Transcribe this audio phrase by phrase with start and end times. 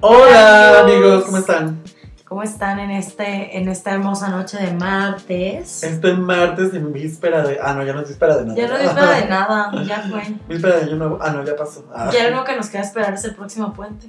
[0.00, 1.82] Hola amigos, ¿cómo están?
[2.26, 5.82] ¿Cómo están en, este, en esta hermosa noche de martes?
[5.84, 7.58] Este martes en víspera de.
[7.62, 8.56] Ah, no, ya no es víspera de nada.
[8.56, 10.22] Ya no es víspera de nada, ya fue.
[10.48, 11.18] Víspera de año nuevo.
[11.20, 11.84] Ah, no, ya pasó.
[11.94, 14.08] Ah, Ya lo único que nos queda esperar es el próximo puente.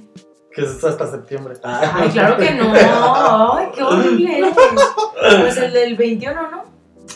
[0.52, 1.54] Que es hasta septiembre.
[1.62, 1.92] Ah.
[1.94, 2.72] Ay, claro que no.
[3.54, 4.52] Ay, qué horrible.
[5.40, 6.64] Pues el del 21, ¿no?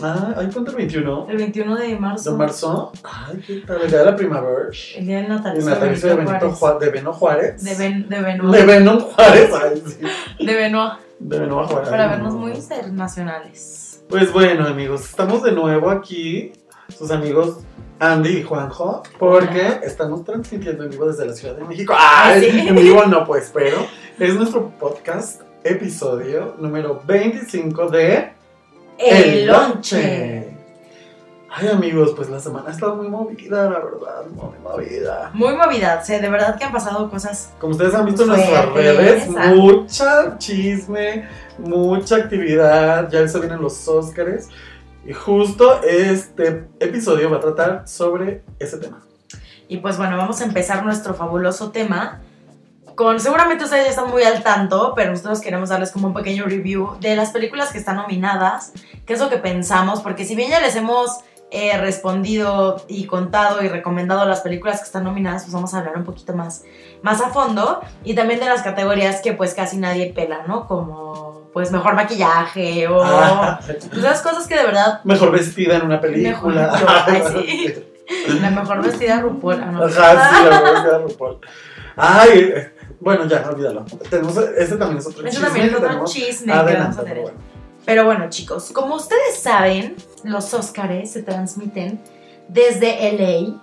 [0.00, 1.26] Ah, ¿hay cuánto el 21?
[1.28, 2.32] El 21 de marzo.
[2.32, 2.92] ¿De marzo?
[3.02, 3.82] Ay, qué tal.
[3.82, 4.70] El día de la primavera.
[4.96, 6.80] El día del El natalicio, natalicio de Benito Juárez.
[6.80, 7.64] De Beno Juárez.
[7.64, 8.56] De, ben, de Benoit.
[8.56, 9.50] De Beno Juárez.
[9.52, 10.44] Ay, sí.
[10.44, 10.92] De Benoit.
[11.18, 11.88] De Beno Juárez.
[11.88, 12.40] Para vernos no.
[12.40, 14.04] muy internacionales.
[14.08, 16.52] Pues bueno, amigos, estamos de nuevo aquí,
[16.88, 17.58] sus amigos
[17.98, 19.80] Andy y Juanjo, porque Hola.
[19.84, 21.94] estamos transmitiendo en vivo desde la Ciudad de México.
[21.96, 22.44] ¡Ay!
[22.44, 22.68] Ay, sí.
[22.68, 23.76] En vivo no, pues, pero
[24.18, 28.32] es nuestro podcast, episodio número 25 de
[29.02, 30.48] El lonche.
[31.54, 35.30] Ay, amigos, pues la semana ha estado muy movida, la verdad, muy movida.
[35.34, 37.52] Muy movida, sí, de verdad que han pasado cosas.
[37.58, 43.86] Como ustedes han visto en nuestras redes, mucha chisme, mucha actividad, ya se vienen los
[43.86, 44.48] Óscares.
[45.04, 49.02] Y justo este episodio va a tratar sobre ese tema.
[49.68, 52.20] Y pues bueno, vamos a empezar nuestro fabuloso tema.
[53.02, 56.44] Con, seguramente ustedes ya están muy al tanto, pero nosotros queremos darles como un pequeño
[56.44, 58.72] review de las películas que están nominadas,
[59.04, 61.18] qué es lo que pensamos, porque si bien ya les hemos
[61.50, 65.96] eh, respondido y contado y recomendado las películas que están nominadas, pues vamos a hablar
[65.96, 66.62] un poquito más,
[67.02, 70.68] más a fondo y también de las categorías que pues casi nadie pela, ¿no?
[70.68, 75.82] Como pues mejor maquillaje o Ah, pues, esas cosas que de verdad mejor vestida en
[75.86, 76.70] una película.
[76.72, 77.22] Mejor- ay,
[78.28, 78.38] sí.
[78.40, 79.84] la mejor vestida RuPaul, no.
[79.86, 81.38] Ajá, sí, la mejor vestida RuPaul.
[81.96, 82.54] Ay,
[83.02, 83.84] bueno, ya, olvídalo.
[84.08, 87.04] Tenemos, este también es otro Eso chisme también es otro chisme que vamos a pero
[87.04, 87.22] tener.
[87.22, 87.38] bueno.
[87.84, 92.00] Pero bueno, chicos, como ustedes saben, los Óscares se transmiten
[92.48, 93.58] desde LA.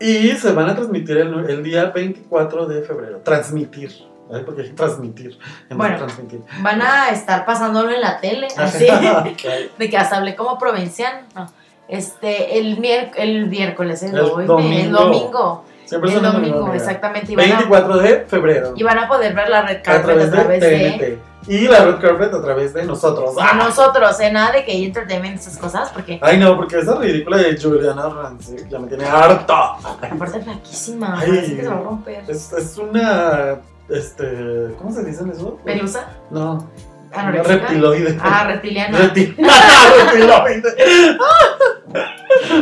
[0.00, 3.18] Y se van a transmitir el, el día 24 de febrero.
[3.24, 3.92] Transmitir.
[4.32, 5.38] Ay, porque hay que transmitir.
[5.70, 5.96] Bueno.
[5.98, 6.40] transmitir.
[6.62, 8.86] Van a estar pasándolo en la tele, así,
[9.20, 9.76] Ok.
[9.78, 11.20] de que hasta hablé como provinciano.
[11.34, 11.50] No.
[11.88, 14.58] Este, el, mier- el miércoles, el, El domingo.
[14.60, 15.64] el domingo.
[15.88, 17.32] Siempre El domingo, exactamente.
[17.32, 18.74] Y van, a, 24 de febrero.
[18.76, 21.50] y van a poder ver la red a carpet través a través de de, TNT.
[21.50, 23.34] Y la red carpet a través de nosotros.
[23.40, 24.30] a nosotros, ¿eh?
[24.30, 28.68] Nada de que entertainment, esas cosas, porque Ay, no, porque esa ridícula de Juliana Rancic
[28.68, 29.54] ya me tiene harto.
[29.54, 31.56] aparte es flaquísima, Ay.
[31.56, 32.24] que se va a romper.
[32.28, 33.60] Es, es una.
[33.88, 34.74] Este.
[34.76, 35.58] ¿Cómo se dice eso?
[35.64, 36.06] ¿Pelusa?
[36.30, 36.68] No.
[37.10, 37.54] Una ¿Anoréxica?
[37.56, 38.18] reptiloide.
[38.22, 38.98] Ah, reptiliana.
[39.14, 39.34] Reptil-
[39.96, 40.62] reptiloide.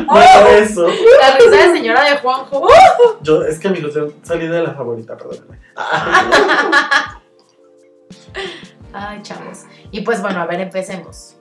[0.07, 0.87] bueno, eso.
[0.87, 2.69] La risa de señora de Juanjo.
[3.23, 5.59] Yo, es que amigos, yo salí de la favorita, perdónenme.
[8.93, 9.65] Ay, chavos.
[9.91, 11.37] Y pues bueno, a ver, empecemos.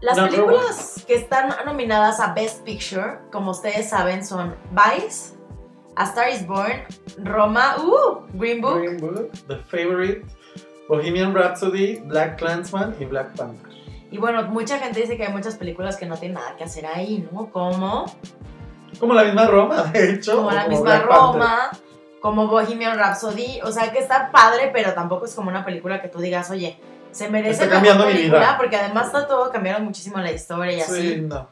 [0.00, 5.34] Las No, películas que están nominadas a Best Picture, como ustedes saben, son Vice,
[5.96, 6.82] A Star is Born,
[7.22, 8.80] Roma, uh, Green Book.
[8.80, 10.24] Green Book, The Favorite,
[10.88, 13.72] Bohemian Rhapsody, Black Clansman y Black Panther.
[14.10, 16.86] Y bueno, mucha gente dice que hay muchas películas que no tienen nada que hacer
[16.86, 17.50] ahí, ¿no?
[17.50, 18.04] Como,
[19.00, 20.36] Como la misma Roma, de hecho.
[20.36, 21.40] como la misma Black Panther.
[21.40, 21.70] Roma,
[22.20, 23.60] como Bohemian Rhapsody.
[23.64, 26.78] O sea, que está padre, pero tampoco es como una película que tú digas, oye,
[27.10, 28.56] se merece Está una cambiando mi película, vida.
[28.56, 31.14] porque además está todo cambiando muchísimo la historia y así.
[31.14, 31.48] Sí, no.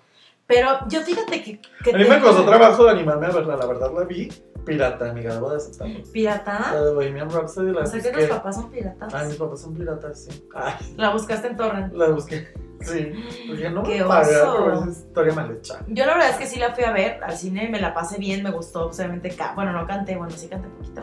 [0.47, 1.60] Pero yo fíjate que.
[1.82, 4.28] que A mí me costó trabajo de animarme a verla, la verdad la vi
[4.65, 6.00] pirata, amiga, debo de aceptarlo.
[6.12, 6.73] ¿Pirata?
[6.75, 8.27] La de Bohemian Rhapsody la O sea que busqué.
[8.27, 9.15] tus papás son piratas.
[9.15, 10.45] Ay, mis papás son piratas, sí.
[10.55, 11.93] Ay, La buscaste en Torrent.
[11.95, 12.49] la busqué.
[12.81, 13.12] Sí,
[13.47, 14.65] porque no Qué me pagar oso.
[14.65, 15.78] por esa historia mal hecha.
[15.87, 18.19] Yo la verdad es que sí la fui a ver al cine, me la pasé
[18.19, 21.03] bien, me gustó, pues, obviamente, bueno, no canté, bueno, sí canté poquito.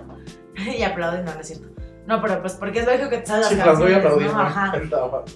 [0.77, 1.67] y aplaudí, no, no es cierto.
[2.05, 3.99] No, pero pues porque es lógico que te sabes las Chicas, voy a.
[4.01, 4.41] ¿no?
[4.41, 4.73] Ajá.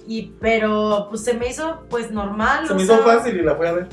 [0.07, 2.65] Y, pero pues se me hizo pues normal.
[2.65, 3.87] Se o me hizo fácil y la fui a ver.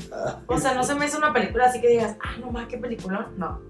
[0.47, 2.79] O sea, no se me hizo una película así que digas, ah, no más, qué
[2.79, 3.29] película.
[3.37, 3.61] No.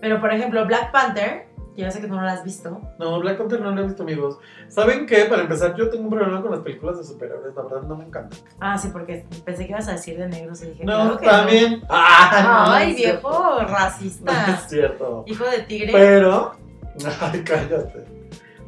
[0.00, 2.80] Pero por ejemplo, Black Panther, que yo sé que tú no la has visto.
[2.98, 4.38] No, Black Panther no la he visto, amigos.
[4.68, 5.24] ¿Saben qué?
[5.24, 7.54] Para empezar, yo tengo un problema con las películas de superhéroes.
[7.54, 8.38] La verdad, no me encantan.
[8.60, 11.26] Ah, sí, porque pensé que ibas a decir de negros y dije, No, claro que
[11.26, 11.82] también.
[11.88, 13.62] Ah, no, no Ay, es viejo cierto.
[13.62, 14.46] No racista.
[14.54, 15.24] es cierto.
[15.26, 15.92] Hijo de tigre.
[15.92, 16.52] Pero.
[17.20, 18.04] Ay, cállate.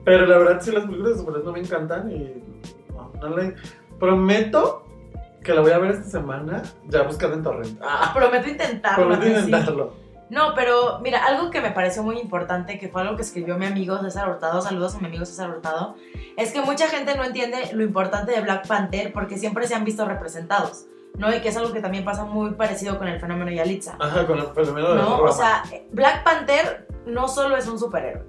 [0.05, 2.43] Pero la verdad, sí, las películas de superhéroes no me encantan y.
[2.93, 3.55] No, no le.
[4.01, 4.83] Prometo
[5.43, 7.81] que la voy a ver esta semana, ya buscada en Torrent.
[7.81, 9.07] Ah, Prometo intentarlo.
[9.07, 9.51] prometo que sí.
[10.29, 13.67] No, pero mira, algo que me pareció muy importante, que fue algo que escribió mi
[13.67, 15.95] amigo César Hurtado, saludos a mi amigo César Hurtado,
[16.37, 19.85] es que mucha gente no entiende lo importante de Black Panther porque siempre se han
[19.85, 20.87] visto representados,
[21.17, 21.35] ¿no?
[21.35, 23.97] Y que es algo que también pasa muy parecido con el fenómeno Yalitza.
[24.01, 25.19] Ajá, con el fenómeno de ¿no?
[25.19, 25.63] O sea,
[25.93, 28.25] Black Panther no solo es un superhéroe,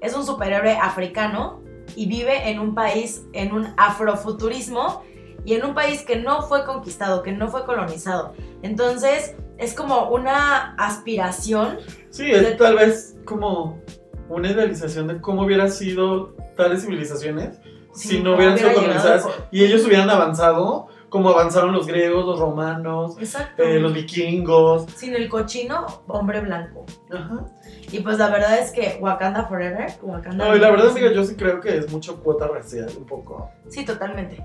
[0.00, 1.62] es un superhéroe africano
[1.96, 5.02] y vive en un país, en un afrofuturismo
[5.44, 8.34] y en un país que no fue conquistado, que no fue colonizado.
[8.62, 11.78] Entonces, es como una aspiración.
[12.10, 13.80] Sí, es tal vez como
[14.28, 17.60] una idealización de cómo hubieran sido tales civilizaciones
[17.92, 22.38] Sí, si no hubieran sido colonizadas y ellos hubieran avanzado como avanzaron los griegos, los
[22.38, 23.16] romanos,
[23.58, 24.86] eh, los vikingos.
[24.94, 26.86] Sin el cochino, hombre blanco.
[27.12, 27.46] Ajá.
[27.90, 30.46] Y pues la verdad es que Wakanda Forever, Wakanda.
[30.46, 30.98] No, y la verdad, sí.
[31.00, 33.50] amiga, yo sí creo que es mucho cuota racial, un poco.
[33.68, 34.40] Sí, totalmente.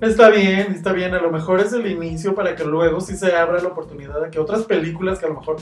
[0.00, 1.14] Está bien, está bien.
[1.14, 4.30] A lo mejor es el inicio para que luego sí se abra la oportunidad de
[4.30, 5.56] que otras películas que a lo mejor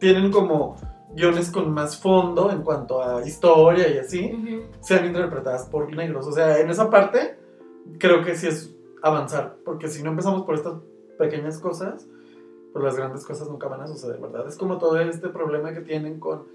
[0.00, 0.76] tienen como
[1.14, 6.26] guiones con más fondo en cuanto a historia y así, sean interpretadas por negros.
[6.26, 7.38] O sea, en esa parte
[7.98, 10.74] creo que sí es avanzar, porque si no empezamos por estas
[11.18, 12.08] pequeñas cosas,
[12.72, 14.48] pues las grandes cosas nunca van a suceder, ¿verdad?
[14.48, 16.46] Es como todo este problema que tienen con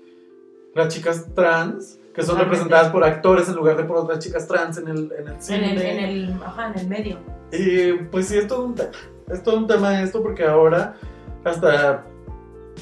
[0.76, 4.78] las chicas trans, que son representadas por actores en lugar de por otras chicas trans
[4.78, 5.74] en el, en el En cine.
[5.74, 7.18] el, en el, ajá, en el medio.
[7.52, 8.92] Y pues sí, es todo un tema.
[9.28, 10.96] Es todo un tema esto porque ahora
[11.44, 12.04] hasta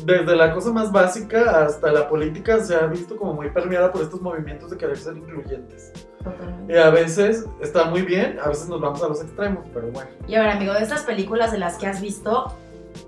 [0.06, 4.02] desde la cosa más básica hasta la política se ha visto como muy permeada por
[4.02, 5.92] estos movimientos de querer ser incluyentes.
[6.24, 6.74] Totalmente.
[6.74, 10.10] Y a veces está muy bien, a veces nos vamos a los extremos, pero bueno.
[10.28, 12.54] Y a ver, amigo, de estas películas de las que has visto,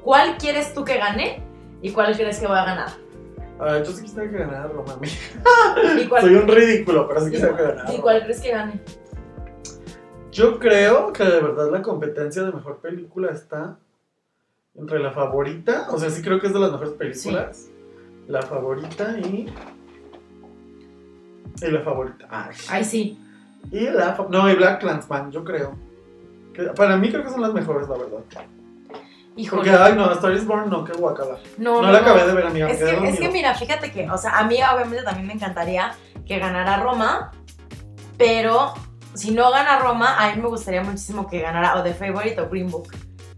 [0.03, 1.43] ¿cuál quieres tú que gane
[1.81, 2.89] y cuál crees que va a ganar?
[3.59, 4.97] Yo sí quisiera que ganara Roma.
[6.01, 7.93] ¿Y cuál, Soy un ridículo, pero sí quisiera que ganara.
[7.93, 8.79] ¿y cuál crees que gane?
[10.31, 13.77] Yo creo que de verdad la competencia de mejor película está
[14.75, 17.69] entre la favorita, o sea, sí creo que es de las mejores películas.
[18.27, 19.51] La favorita y.
[21.61, 22.27] Y la favorita.
[22.29, 22.55] Ay.
[22.69, 23.19] Ay, sí.
[23.71, 24.15] Y la.
[24.29, 25.75] No, y Black Clansman, yo creo.
[26.53, 28.23] Que para mí creo que son las mejores, la verdad.
[29.39, 29.61] Híjole.
[29.63, 31.37] Porque, ay, no, Star is Born, no, qué guacala.
[31.57, 32.69] no, No, la acabé de ver, amiga.
[32.69, 35.93] Es que, es que mira, fíjate que, o sea, a mí obviamente también me encantaría
[36.27, 37.31] que ganara Roma,
[38.17, 38.73] pero
[39.13, 42.49] si no gana Roma, a mí me gustaría muchísimo que ganara o The Favorite o
[42.49, 42.89] Green Book.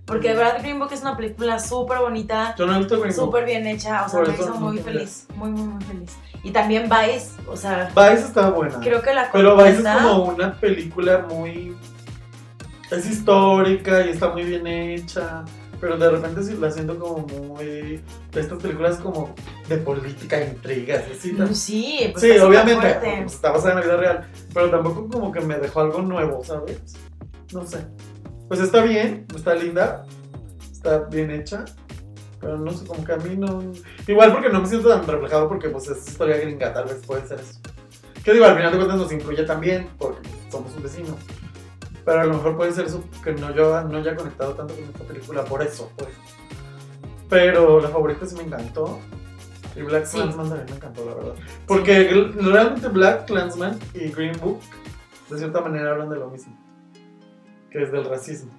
[0.06, 3.16] Porque de verdad Green Book es una película súper bonita, Yo no he visto Green
[3.16, 3.26] Book.
[3.26, 6.18] súper bien hecha, o sea, Por me hizo no muy feliz, muy, muy, muy feliz.
[6.44, 8.80] Y también Vice, o sea, Vice está buena.
[8.80, 11.78] creo que la Pero Vice es como una película muy.
[12.90, 15.46] Es histórica y está muy bien hecha.
[15.82, 18.00] Pero de repente sí la siento como muy.
[18.32, 19.34] De estas películas como
[19.68, 21.34] de política, intrigas, así.
[21.34, 22.98] Mm, Sí, pues sí, obviamente.
[23.02, 24.28] pues, está basada en la vida real.
[24.54, 26.80] Pero tampoco como que me dejó algo nuevo, ¿sabes?
[27.52, 27.80] No sé.
[28.48, 30.06] Pues está bien, está linda.
[30.72, 31.66] Está bien hecha.
[32.40, 33.64] Pero no sé, como que a mí no.
[34.08, 37.28] Igual porque no me siento tan reflejado porque pues es historia gringa, tal vez puede
[37.28, 37.60] ser eso.
[38.24, 41.18] Que digo, al final de cuentas nos incluye también, porque somos un vecino.
[42.06, 44.84] Pero a lo mejor puede ser eso que no yo no haya conectado tanto con
[44.86, 46.10] esta película, por eso, pues.
[47.30, 49.00] Pero la favorita sí me encantó.
[49.76, 50.18] Y Black Sí.
[50.18, 51.34] Clansman también me encantó, la verdad.
[51.66, 54.60] Porque realmente Black Clansman y Green Book,
[55.30, 56.58] de cierta manera, hablan de lo mismo.
[57.70, 58.52] Que es del racismo.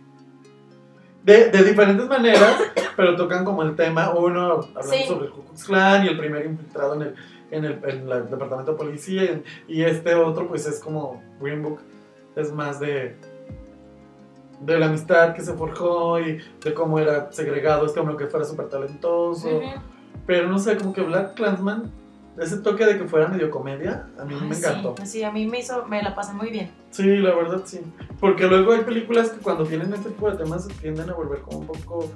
[1.23, 2.57] De, de diferentes maneras,
[2.97, 4.11] pero tocan como el tema.
[4.15, 5.05] Uno hablando Sí.
[5.07, 7.15] sobre el Ku Klux Klan y el primer infiltrado en el,
[7.51, 9.25] en el, en el departamento de policía.
[9.25, 9.43] Y,
[9.81, 11.81] y este otro, pues es como Green Book,
[12.37, 13.17] es más de,
[14.65, 18.45] de la amistad que se forjó y de cómo era segregado este hombre que fuera
[18.45, 19.61] súper talentoso.
[20.27, 21.91] Pero no sé, como que Black Clansman,
[22.39, 24.95] ese toque de que fuera medio comedia, a mí Ay, me sí, encantó.
[25.05, 26.71] Sí, a mí me hizo, me la pasé muy bien.
[26.91, 27.81] Sí, la verdad sí.
[28.21, 31.59] Porque luego hay películas que cuando tienen este tipo de temas tienden a volver como
[31.59, 32.09] un poco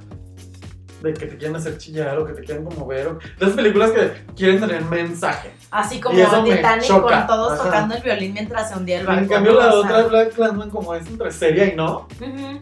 [1.02, 3.06] de que te quieren hacer chillar o que te quieren conmover.
[3.09, 3.18] O...
[3.38, 5.52] Las películas que quieren tener mensaje.
[5.70, 7.64] Así como Titanic con todos Ajá.
[7.64, 9.23] tocando el violín mientras se hundía el barco.
[9.23, 12.61] en cambio la otra sea, Black Clansman como es entre seria y no, ujú.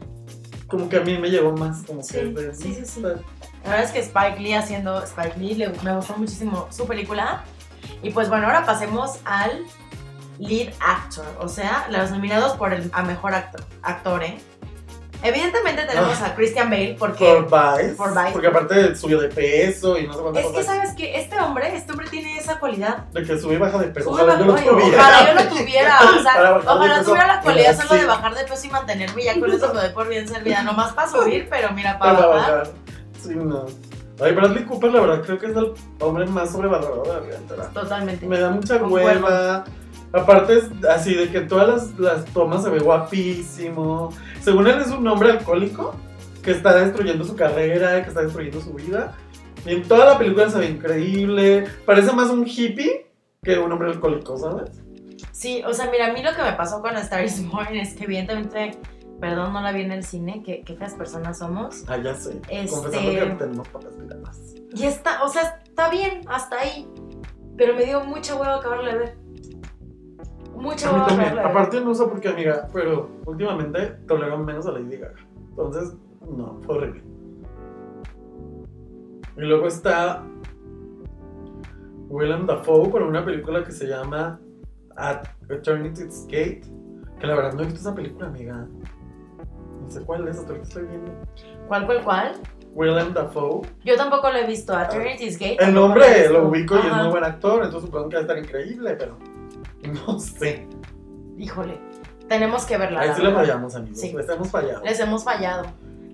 [0.66, 3.02] como que a mí me llegó más como Sí, que de- sí, sí, sí.
[3.02, 7.44] La verdad es que Spike Lee haciendo Spike Lee le- me gustó muchísimo su película.
[8.02, 9.62] Y pues bueno, ahora pasemos al
[10.38, 14.38] lead actor, o sea, los nominados por el a mejor actor, actor ¿eh?
[15.23, 17.47] Evidentemente tenemos a Christian Bale porque Ah.
[17.49, 18.30] Por Vice, Por Vice.
[18.33, 20.66] Porque aparte subió de peso y no sé cuántas es que cosas.
[20.76, 23.04] sabes que este hombre, este hombre tiene esa cualidad.
[23.12, 24.11] De que sube y baja de peso.
[24.11, 24.99] Sube, Ojalá yo lo tuviera.
[24.99, 28.66] ojalá yo lo tuviera, o sea, ojalá tuviera la cualidad solo de bajar de peso
[28.66, 31.99] y mantenerme ya con eso me doy por bien servida, nomás para subir, pero mira,
[31.99, 32.50] para Para bajar.
[32.59, 32.73] bajar.
[33.23, 33.64] Sí, no.
[34.23, 37.37] Ay, Bradley Cooper, la verdad, creo que es el hombre más sobrevalorado de la vida
[37.37, 37.64] entera.
[37.71, 38.25] Totalmente.
[38.26, 39.25] Me da mucha Concuerdo.
[39.25, 39.64] hueva.
[40.14, 44.11] Aparte, es así de que todas las, las tomas se ve guapísimo.
[44.40, 45.94] Según él, es un hombre alcohólico
[46.42, 49.16] que está destruyendo su carrera, que está destruyendo su vida.
[49.66, 51.64] Y en toda la película se ve increíble.
[51.87, 53.06] Parece más un hippie
[53.42, 54.71] que un hombre alcohólico, ¿sabes?
[55.33, 57.94] Sí, o sea, mira, a mí lo que me pasó con Star is Born es
[57.94, 58.78] que evidentemente,
[59.21, 61.85] perdón, no la vi en el cine, que, qué feas personas somos.
[61.88, 62.40] Ah, ya sé.
[62.49, 64.38] Este- Confesando que tenemos papas tiradas.
[64.75, 66.88] Y está, o sea, está bien hasta ahí,
[67.56, 69.24] pero me dio mucha hueva acabarla de ver.
[70.56, 71.38] Mucha A mí también.
[71.38, 75.14] Aparte, no sé por qué, amiga, pero últimamente tolero menos a Lady Gaga.
[75.50, 75.94] Entonces,
[76.28, 77.02] no, fue horrible.
[79.37, 80.23] Y luego está
[82.08, 84.40] Willem Dafoe por una película que se llama
[84.96, 86.62] At Eternity's Gate.
[87.18, 88.66] Que la verdad no he visto esa película, amiga.
[89.82, 91.12] No sé cuál es, hasta ahorita estoy viendo.
[91.68, 92.32] ¿Cuál, cuál, cuál?
[92.75, 93.62] Willem Dafoe.
[93.84, 94.75] Yo tampoco lo he visto.
[94.75, 95.56] A Trinity's Gate.
[95.61, 96.32] El lo nombre visto.
[96.32, 97.02] lo ubico y es Ajá.
[97.02, 99.16] muy buen actor, entonces supongo que va a estar increíble, pero
[100.06, 100.66] no sé.
[101.38, 101.80] Híjole.
[102.28, 103.00] Tenemos que verla.
[103.00, 104.00] Ahí sí le fallamos, amigos.
[104.00, 104.12] Sí.
[104.12, 104.82] Les hemos fallado.
[104.84, 105.64] Les hemos fallado.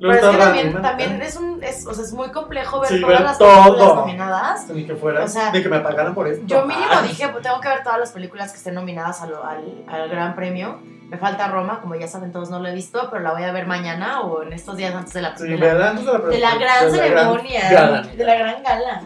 [0.00, 3.00] Pero es que también, también es, un, es, o sea, es muy complejo ver Sí,
[3.02, 4.68] todas ver las películas nominadas.
[4.70, 6.42] Ni que fuera, O sea, de que me pagaran por esto.
[6.46, 9.34] Yo mínimo Ay, dije, pues tengo que ver todas las películas que estén nominadas al,
[9.34, 10.80] al, al Gran Premio.
[11.10, 13.52] Me falta Roma, como ya saben todos no la he visto, pero la voy a
[13.52, 15.90] ver mañana o en estos días antes de la, Sí, de la.
[15.90, 18.02] Antes de la, de la gran de gran ceremonia, gala.
[18.02, 19.02] de la gran gala.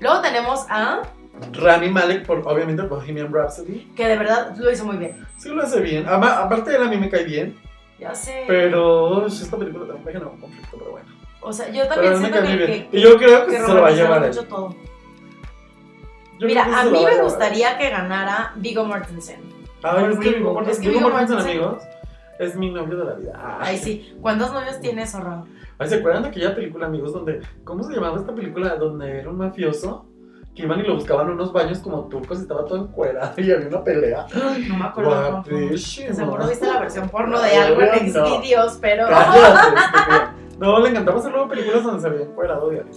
[0.00, 1.02] Luego tenemos a,
[1.52, 3.92] Rami Malek por, obviamente, Bohemian Rhapsody.
[3.96, 5.26] que de verdad lo hizo muy bien.
[5.38, 6.06] Sí lo hace bien.
[6.08, 7.56] Ama- aparte de él, a mí me cae bien.
[7.98, 8.44] Ya sé.
[8.46, 11.06] Pero esta película también me genera un conflicto, pero bueno.
[11.40, 13.88] o sea, yo también siento que, que, y yo creo que, que se lo va
[13.88, 14.74] a llevar mucho todo.
[16.38, 19.40] Yo Mira, que a mí me gustaría que ganara Viggo Mortensen.
[19.82, 20.40] Ay, es que.
[20.40, 21.82] Mortensen, Es que Viggo Mortensen, amigos,
[22.38, 23.58] es mi novio de la vida.
[23.60, 24.16] Ay, sí.
[24.20, 25.46] ¿Cuántos novios tienes, zorro?
[25.78, 27.40] Ay, ¿se acuerdan de aquella película, amigos, donde...
[27.64, 28.76] ¿Cómo se llamaba esta película?
[28.76, 30.06] Donde era un mafioso
[30.54, 33.50] que iban y lo buscaban en unos baños como turcos y estaba todo encuerado y
[33.50, 34.26] había una pelea.
[34.68, 35.42] No me acuerdo.
[35.42, 38.26] De Seguro viste la versión porno de Ay, algo en no.
[38.26, 39.08] Xvideos, pero.
[39.08, 40.34] Cállate.
[40.58, 42.92] No, le encantaba hacer luego películas donde se había encuadrado diario.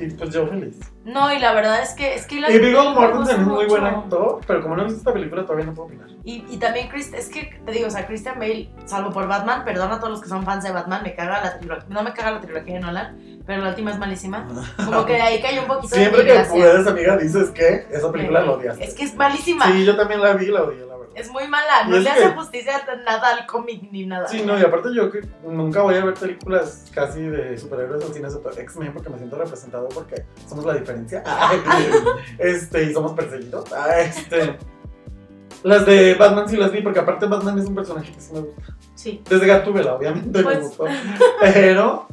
[0.00, 0.80] Y pues yo feliz.
[1.04, 2.14] No, y la verdad es que.
[2.14, 5.00] Es que la Y Viggo Mortensen es muy buen actor, pero como no he visto
[5.00, 6.08] esta película todavía no puedo opinar.
[6.24, 9.64] Y, y también Chris, es que te digo, o sea, Christian Bale, salvo por Batman,
[9.64, 12.12] perdona a todos los que son fans de Batman, me caga la trilogía, no me
[12.12, 14.46] caga la trilogía de Nolan, pero la última es malísima.
[14.84, 18.42] Como que ahí cayó un poquito Siempre de que puedes, amiga, dices que esa película
[18.42, 18.78] la odias.
[18.80, 19.66] Es que es malísima.
[19.66, 21.02] Sí, yo también la vi y la odié, la verdad.
[21.14, 24.26] Es muy mala, no le que- hace justicia a nada al cómic ni nada.
[24.28, 28.14] Sí, no, y aparte yo que nunca voy a ver películas casi de superhéroes al
[28.14, 31.22] cine, excepto X-Men, porque me siento representado porque somos la diferencia.
[32.38, 33.70] Este, y somos perseguidos.
[33.72, 34.56] Ah, Este.
[35.64, 38.40] Las de Batman sí las vi, porque aparte Batman es un personaje que sí me
[38.40, 38.62] gusta.
[38.96, 39.22] Sí.
[39.28, 40.86] Desde Gatúbela, obviamente me Pues- gustó.
[41.40, 42.08] Pero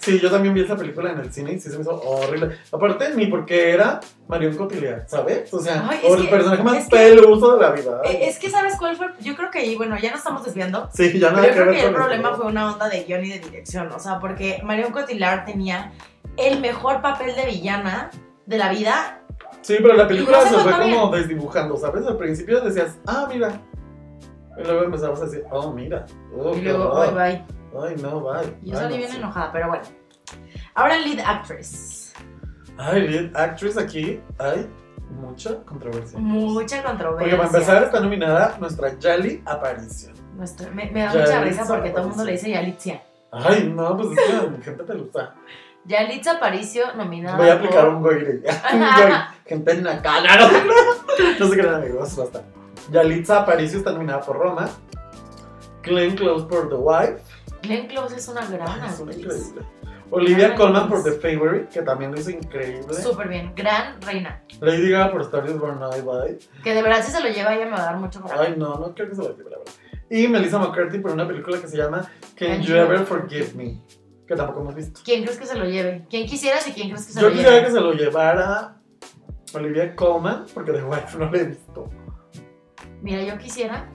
[0.00, 2.56] sí, yo también vi esa película en el cine y sí se me hizo horrible.
[2.72, 5.52] Aparte, ni porque era Marion Cotillard, ¿sabes?
[5.52, 8.00] O sea, Ay, es o el que- personaje más que- peluso de la vida.
[8.04, 9.08] Eh, Es que, ¿sabes cuál fue?
[9.20, 10.88] Yo creo que ahí, bueno, ya nos estamos desviando.
[10.92, 13.28] sí, ya nada yo creo ver que el problema fue una onda de guion y
[13.30, 13.90] de dirección.
[13.92, 15.92] O sea, porque Marion Cotillard tenía
[16.36, 18.10] el mejor papel de villana
[18.46, 19.20] de la vida.
[19.62, 22.06] Sí, pero la película no se fue como desdibujando, ¿sabes?
[22.06, 23.60] Al principio decías, ah, mira.
[24.56, 26.06] Y luego empezabas a decir, oh, mira.
[26.36, 27.57] Oh, y luego, bye bye.
[27.82, 28.56] Ay, no, bye.
[28.62, 29.84] Y yo salí no bien enojada, pero bueno.
[30.74, 32.12] Ahora lead actress.
[32.76, 34.68] Ay, lead actress aquí hay
[35.10, 36.18] mucha controversia.
[36.18, 37.18] Mucha controversia.
[37.30, 40.10] Porque para empezar está nominada nuestra Yali Aparicio.
[40.36, 43.00] Nuestra- me, me da Yalitza mucha risa porque todo el mundo le dice Yalitza.
[43.32, 44.24] Ay, no, pues es
[44.56, 45.34] que gente pelusa.
[45.84, 48.42] Yalitza Aparicio nominada Voy a aplicar por- un goire.
[49.46, 50.48] Gente en la cara, no
[51.16, 51.38] crean.
[51.40, 52.42] No se crean, amigos, basta.
[52.90, 54.68] Yalitza Aparicio está nominada por Roma.
[55.82, 57.22] Glenn Close por The Wife.
[57.62, 59.26] Glenn Close es una gran Ay, es una actriz.
[59.48, 59.62] increíble.
[60.10, 61.02] Olivia Colman por.
[61.04, 62.94] The Favorite, que también hizo increíble.
[62.94, 63.52] Súper bien.
[63.54, 64.42] Gran reina.
[64.60, 66.38] Lady Gaga por Star is Born I Bye.
[66.64, 68.46] Que de verdad si se lo lleva ella me va a dar mucho coraje.
[68.48, 69.72] Ay, no, no creo que se lo lleve, la verdad.
[70.10, 73.82] Y Melissa McCarthy por una película que se llama Can You Ever Forgive Me?
[74.26, 75.00] Que tampoco hemos visto.
[75.04, 76.06] ¿Quién crees que se lo lleve?
[76.08, 77.66] ¿Quién quisieras y quién crees que se Yo lo quisiera lleve?
[77.66, 78.76] que se lo llevara
[79.52, 81.90] Olivia Colman, porque The Wife no la he visto.
[83.02, 83.90] Mira, yo quisiera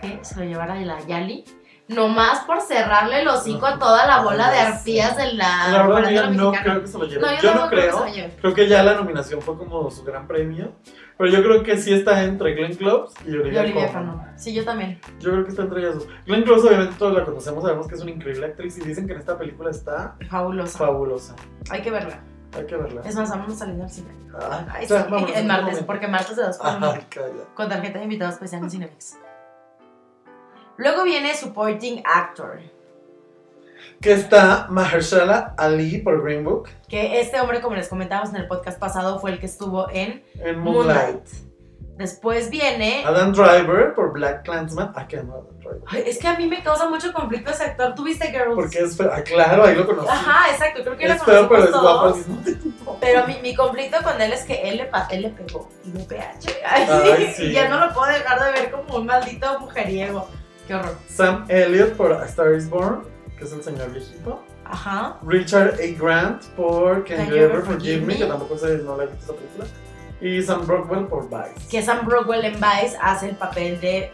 [0.00, 1.44] que se lo llevara la Yali.
[1.88, 6.04] Nomás por cerrarle el hocico a toda la bola de arpías de la la verdad,
[6.04, 7.20] amiga, no creo que se lo lleve.
[7.20, 8.54] No, yo, yo no creo que creo.
[8.54, 10.72] que ya la nominación fue como su gran premio.
[11.18, 14.08] Pero yo creo que sí está entre Glenn Close y Y Olivia, Olivia Colman.
[14.18, 14.38] Colman.
[14.38, 15.00] Sí, yo también.
[15.20, 16.08] Yo creo que está entre ellas dos.
[16.26, 19.12] Glenn Close, obviamente, todos la conocemos, sabemos que es una increíble actriz y dicen que
[19.14, 20.78] en esta película está Fabulosa.
[20.78, 21.36] fabulosa.
[21.70, 22.20] Hay que verla.
[22.56, 23.02] Hay que verla.
[23.04, 24.08] Es más, vamos a salir al cine.
[24.38, 26.68] Ay, Ay, o sea, sí, el en martes, porque martes de dos por.
[27.54, 29.18] Con tarjeta de invitado especial en Cinemex.
[30.78, 32.60] Luego viene Supporting Actor.
[34.00, 38.46] Que está Mahershala Ali por Green Book Que este hombre, como les comentamos en el
[38.46, 41.14] podcast pasado, fue el que estuvo en en Moonlight.
[41.14, 41.28] Moonlight.
[41.96, 43.02] Después viene.
[43.06, 44.92] Adam Driver por Black Clansman.
[44.94, 45.82] Ah, que amo a Adam Driver.
[45.86, 47.94] Ay, es que a mí me causa mucho conflicto ese actor.
[47.94, 48.54] ¿Tú viste Girls?
[48.54, 49.10] Porque es feo.
[49.10, 50.08] Ah, claro, ahí lo conocí.
[50.10, 50.82] Ajá, exacto.
[50.82, 52.98] Creo que lo feo, pero es guapo al mismo tiempo.
[53.00, 56.04] Pero mi, mi conflicto con él es que él le, él le pegó y le
[56.04, 56.48] PH.
[56.66, 57.44] Ay, Ay, sí.
[57.44, 60.28] Y ya no lo puedo dejar de ver como un maldito mujeriego.
[60.66, 60.96] Qué horror.
[61.08, 63.02] Sam Elliott por A Star is Born,
[63.38, 64.42] que es el señor viejito.
[64.64, 65.18] Ajá.
[65.24, 65.98] Richard A.
[65.98, 69.34] Grant por Can, You Ever Forgive Me, que tampoco sé, no la he visto esa
[69.34, 69.66] película.
[70.20, 71.68] Y Sam Rockwell por Vice.
[71.70, 74.10] Que Sam Rockwell en Vice hace el papel de,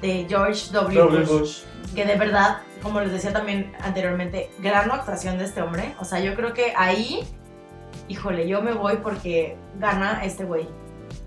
[0.00, 1.00] de George W.
[1.00, 1.24] W.
[1.24, 1.28] Bush.
[1.28, 1.62] Bush.
[1.94, 5.94] Que de verdad, como les decía también anteriormente, gran actuación de este hombre.
[5.98, 7.26] O sea, yo creo que ahí
[8.08, 10.68] híjole, yo me voy porque gana este güey.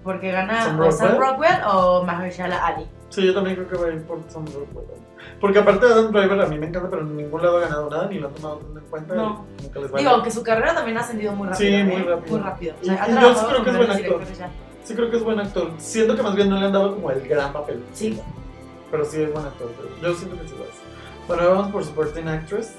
[0.03, 1.29] Porque gana ¿Sam o Sam Rockwell?
[1.29, 2.88] Rockwell o Mahershala Ali.
[3.09, 4.85] Sí, yo también creo que va a ir por Sam Rockwell.
[5.41, 7.89] Porque aparte de Adam Driver a mí me encanta, pero en ningún lado ha ganado
[7.89, 9.15] nada, ni lo han tomado en cuenta.
[9.15, 9.45] No.
[9.61, 11.69] Nunca les va Digo, aunque su carrera también ha ascendido muy rápido.
[11.77, 12.05] Sí, muy ¿eh?
[12.05, 12.37] rápido.
[12.37, 12.75] Muy rápido.
[12.81, 14.21] O sea, y yo trabajado creo que es buen actor.
[14.83, 15.71] Sí creo que es buen actor.
[15.77, 17.83] Siento que más bien no le han dado como el gran papel.
[17.93, 18.19] Sí.
[18.91, 19.71] Pero sí es buen actor.
[19.77, 20.71] pero Yo siento que sí lo es.
[21.27, 22.73] Bueno, vamos por Supporting Actress.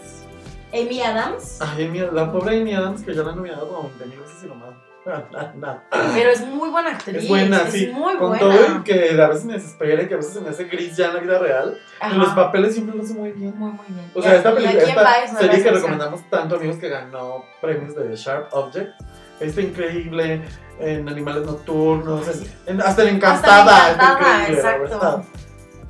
[0.73, 4.07] Amy Adams, Ay, Amy- la pobre Amy Adams que ya la han nominado como 20
[4.07, 4.71] mil veces y no más.
[6.15, 7.17] Pero es muy buena actriz.
[7.23, 7.87] Es buena, es sí.
[7.93, 8.39] muy Con buena.
[8.41, 10.97] todo y que a veces me desespera y que a veces se me hace gris
[10.97, 11.79] ya en la vida real.
[12.01, 12.13] Ajá.
[12.15, 13.59] En los papeles siempre lo hace muy bien.
[13.59, 14.11] Muy, muy bien.
[14.15, 18.53] O sea, esta película, esta serie que recomendamos tanto, amigos, que ganó premios de Sharp
[18.53, 18.91] Object,
[19.41, 20.43] está increíble
[20.79, 22.27] en Animales Nocturnos,
[22.67, 25.25] en- hasta en Encantada, Hasta está Encantada, increíble, exacto.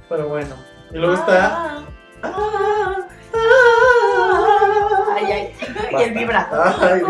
[0.09, 0.55] Pero bueno,
[0.93, 1.85] y luego está...
[2.23, 2.97] Ah,
[5.27, 5.55] Ay, ay.
[5.99, 6.57] y el vibrato.
[6.63, 7.03] Ay,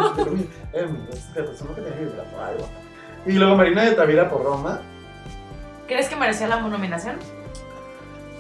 [1.13, 1.43] es que
[2.33, 2.69] guau.
[3.27, 4.81] Y luego Marina de Tavira por Roma.
[5.87, 7.17] ¿Crees que merecía la nominación?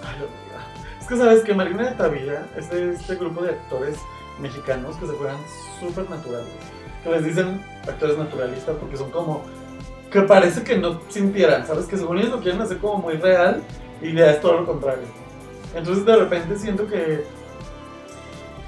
[0.02, 1.00] Ay, amiga.
[1.00, 3.98] Es que sabes que Marina de Tavira es este grupo de actores
[4.40, 5.36] mexicanos que se juegan
[5.78, 6.48] súper naturales.
[7.02, 9.42] Que les dicen actores naturalistas porque son como.
[10.10, 11.86] que parece que no sintieran, ¿sabes?
[11.86, 13.62] Que según ellos lo quieren hacer como muy real
[14.00, 15.04] y ya es todo lo contrario.
[15.74, 17.24] Entonces de repente siento que.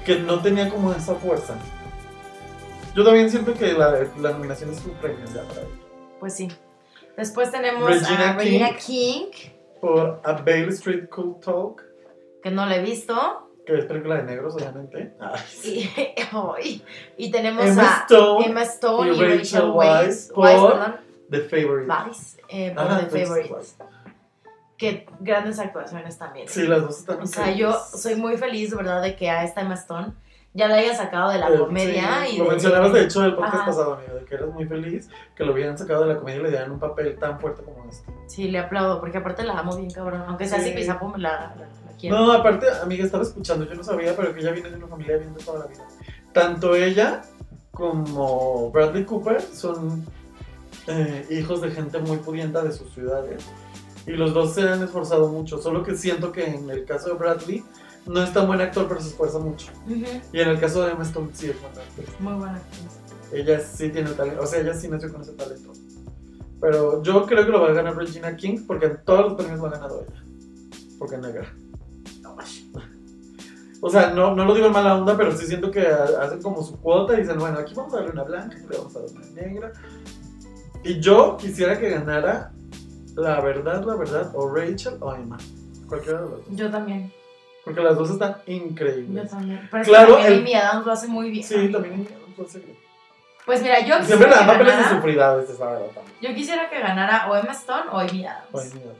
[0.05, 1.55] Que no tenía como esa fuerza.
[2.95, 5.69] Yo también siento que la, la nominación es un premio ya para ella.
[6.19, 6.47] Pues sí.
[7.17, 9.27] Después tenemos Regina a Regina King,
[9.81, 11.83] Por A Bale Street Cool Talk,
[12.41, 13.49] que no la he visto.
[13.65, 15.13] que es película de negros, obviamente.
[17.17, 20.95] Y, tenemos Emma a Stone, Emma Stone y y, Rachel, Weisz, por perdón,
[21.29, 21.91] The Favorite.
[21.91, 23.55] Weisz, eh, por Ajá, The Favorite.
[24.77, 26.47] Que grandes actuaciones también.
[26.49, 29.43] Sí, las dos están O sea, yo soy muy feliz, de verdad, de que a
[29.43, 30.13] esta Emma Stone
[30.55, 32.25] ya la hayan sacado de la Eh, comedia.
[32.27, 33.65] sí, y lo de- mencionabas de hecho el podcast Ajá.
[33.65, 36.43] pasado, amigo, de que eres muy feliz que lo hubieran sacado de la comedia y
[36.43, 38.11] le dieran un papel tan fuerte como este.
[38.27, 40.23] Sí, le aplaudo, porque aparte la amo bien cabrón.
[40.27, 40.65] Aunque sea Sí.
[40.69, 42.17] así, Pizapo me la, la, la quiero.
[42.17, 45.17] No, aparte, amiga, estaba escuchando, yo no sabía, pero que ella viene de una familia
[45.17, 45.85] bien de toda la vida.
[46.33, 47.21] Tanto ella
[47.71, 50.05] como Bradley Cooper son
[50.87, 53.43] eh, hijos de gente muy pudienta de sus ciudades.
[54.05, 57.13] Y los dos se han esforzado mucho, solo que siento que en el caso de
[57.15, 57.63] Bradley
[58.05, 59.67] no es tan buen actor, pero se esfuerza mucho.
[59.85, 62.09] Ujú, Y en el caso de Emma Stone sí es buena actriz.
[62.19, 62.83] Muy buena actriz.
[63.31, 65.71] Ella sí tiene talento, o sea, ella sí nació con ese talento.
[66.59, 69.59] Pero yo creo que lo va a ganar Regina King porque en todos los premios
[69.59, 70.23] lo ha ganado ella.
[70.99, 71.53] Porque es negra.
[73.81, 76.41] O sea, no, no lo digo en mala onda, pero sí siento que ha- hacen
[76.41, 78.95] como su cuota y dicen, bueno, aquí vamos a darle una blanca, aquí le vamos
[78.95, 79.73] a dar una negra.
[80.85, 82.52] Y yo quisiera que ganara
[83.15, 85.37] la verdad, la verdad, o Rachel o Emma.
[85.87, 86.45] Cualquiera de las dos.
[86.49, 87.13] Yo también,
[87.65, 89.29] Porque las dos están yo increíbles.
[89.31, 89.67] también.
[89.71, 91.43] Pero es Claro, que también el- Amy Adams lo hace muy bien.
[91.45, 92.07] Sí, también.
[92.27, 92.61] entonces,
[93.45, 95.87] Pues mira, yo y Siempre le quisiera, dan que papeles de sufridades, es la verdad
[95.93, 96.15] también.
[96.21, 98.47] yo quisiera que ganara o Emma Stone o Amy Adams.
[98.53, 98.93] Ay, mira.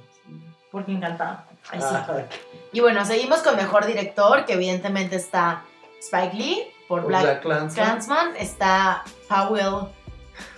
[0.70, 1.48] Porque encantada.
[1.72, 1.88] Ay, sí.
[2.10, 2.26] Ay,
[2.74, 5.64] Y bueno, seguimos con mejor director, que evidentemente está
[6.02, 7.74] Spike Lee por por Black Black Clansman.
[7.86, 9.88] Clansman, está Powell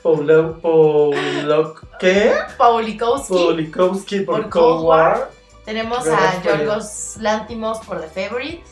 [0.03, 2.33] Paulo, Paulo, ¿qué?
[2.57, 5.31] Paulikowski, Polikowski por, Por Cold War.
[5.65, 6.41] tenemos a.
[6.43, 8.63] Yorgos Lantimos por The Favorite,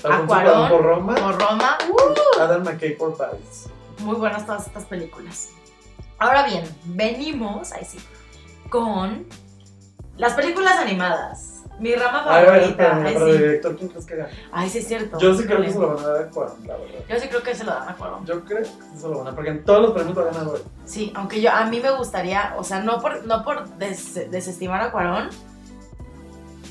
[0.00, 1.14] Cuarón, Cuarón por Roma.
[1.14, 1.78] por Roma,
[2.40, 3.68] Adam McKay por Vice.
[4.00, 5.50] muy buenas todas estas películas.
[6.18, 7.98] Ahora bien, venimos, ahí sí,
[8.70, 9.26] con
[10.16, 11.57] las películas animadas.
[11.80, 12.96] Mi rama A favorita.
[13.04, 13.38] ay, pero sí.
[13.38, 14.30] director, ¿quién crees que gana?
[14.50, 15.18] Ay, sí, es cierto.
[15.18, 16.98] Yo sí creo que se lo van a dar a Cuarón, la verdad.
[17.08, 18.26] Yo sí creo que se lo dan a Cuarón.
[18.26, 20.26] Yo creo que se lo van a dar, porque en todos los premios lo ha
[20.26, 20.62] ganado él.
[20.84, 24.80] Sí, aunque yo a mí me gustaría, o sea, no por, no por des- desestimar
[24.80, 25.28] a Cuarón,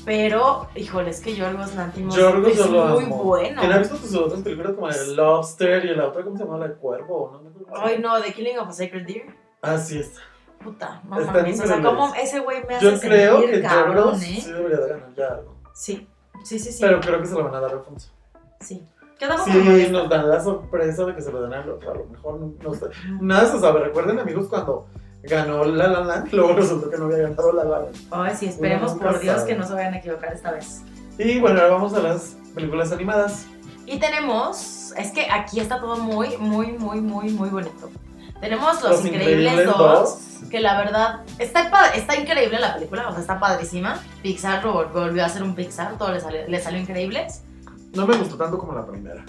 [0.04, 3.24] pero, híjole, es que Yorgos Lanthimos Yorgos es muy amo.
[3.24, 3.60] bueno.
[3.60, 6.56] ¿Quién ha visto tus otras películas como el Lobster y la otra, ¿cómo se llama?
[6.58, 7.76] La Cuervo, ¿no?
[7.76, 9.26] Ay, no, The Killing of a Sacred Deer.
[9.60, 10.20] Ah, sí, está.
[10.62, 11.60] Puta, no Están mames.
[11.60, 14.18] O sea, como ese güey me hace Yo creo sentir que cabrón, ¿eh?
[14.18, 15.54] sí debería de ganar ya algo.
[15.72, 16.08] Sí,
[16.44, 16.78] sí, sí, sí.
[16.80, 18.10] Pero creo que se lo van a dar a Alfonso.
[18.60, 18.86] sí.
[19.44, 21.90] Sí, nos dan la sorpresa de que se lo den al otro.
[21.90, 22.86] A lo mejor no, no sé.
[23.20, 23.80] Nada se sabe.
[23.80, 24.86] Recuerden, amigos, cuando
[25.24, 27.96] ganó La La Land, luego resultó que no había ganado La La Land.
[28.12, 29.48] Ay, sí, esperemos Uno por Dios sabe.
[29.48, 30.82] que no se vayan a equivocar esta vez.
[31.18, 33.46] Y bueno, ahora vamos a las películas animadas.
[33.86, 37.90] Y tenemos, es que aquí está todo muy, muy, muy, muy, muy bonito.
[38.40, 40.18] Tenemos Los, Increíbles, 2,
[40.50, 43.98] que la verdad está, está increíble la película, o sea, está padrísima.
[44.22, 47.26] Pixar volvió a hacer un Pixar, todo le salió, le salió increíble.
[47.94, 49.24] No me gustó tanto como la primera.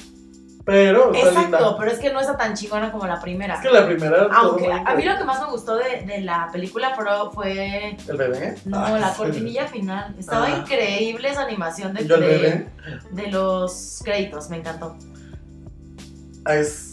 [0.65, 1.77] Pero está Exacto, linda.
[1.79, 3.55] pero es que no está tan chingona como la primera.
[3.55, 6.49] Es que la primera Aunque a mí lo que más me gustó de, de la
[6.51, 6.93] película
[7.33, 8.55] fue, ¿El bebé?
[8.65, 9.17] no, Ah, la sí.
[9.17, 10.13] cortinilla final.
[10.19, 10.57] Estaba Ah.
[10.59, 12.67] increíble esa animación de, ¿Yo el de,
[13.11, 14.95] de los créditos, me encantó.
[16.45, 16.88] Es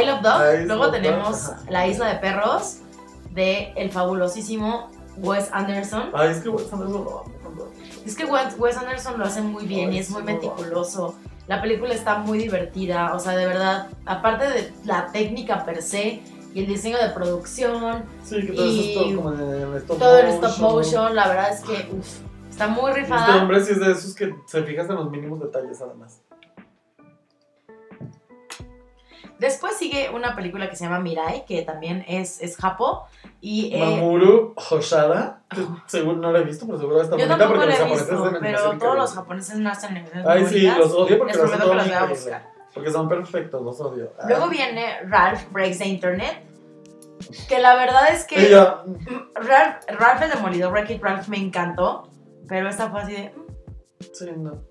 [0.00, 0.42] Isle of Dog.
[0.54, 1.70] Isle Luego tenemos Dog.
[1.70, 2.78] La Isla de Perros
[3.34, 6.10] de el fabulosísimo Wes Anderson.
[6.14, 7.32] Ay, es que Wes Anderson lo amo.
[8.06, 11.14] Es que Wes Anderson lo hace muy bien Ay, y es muy meticuloso.
[11.46, 16.20] La película está muy divertida, o sea, de verdad, aparte de la técnica per se
[16.52, 19.98] y el diseño de producción, Sí, que todo Y eso es todo como en stop
[19.98, 21.88] todo el stop motion, la verdad es que
[22.50, 23.36] está muy Este rifada.
[23.42, 26.20] hombre sí es de esos que se fijas en los mínimos detalles, además.
[29.38, 33.06] Después sigue una película que se llama Mirai, que también es, es Japo.
[33.40, 37.60] Y eh, Mamoru Hoshada, que según no la he visto, pero seguro está bonita porque
[37.60, 40.66] la los he japoneses visto, hacen pero todos los japoneses no hacen animaciones Ay, sí,
[40.66, 42.14] los odio porque Les lo hacen prometo todo que las voy a increíble.
[42.14, 42.50] buscar.
[42.74, 44.12] Porque son perfectos, los odio.
[44.18, 44.28] Ay.
[44.28, 46.42] Luego viene Ralph Breaks the Internet,
[47.48, 48.82] que la verdad es que Ella,
[49.34, 52.08] Ralph, Ralph el Demolidor, Wreck-It Ralph me encantó,
[52.48, 53.28] pero esta fue así de...
[53.36, 54.62] mm, sí, no.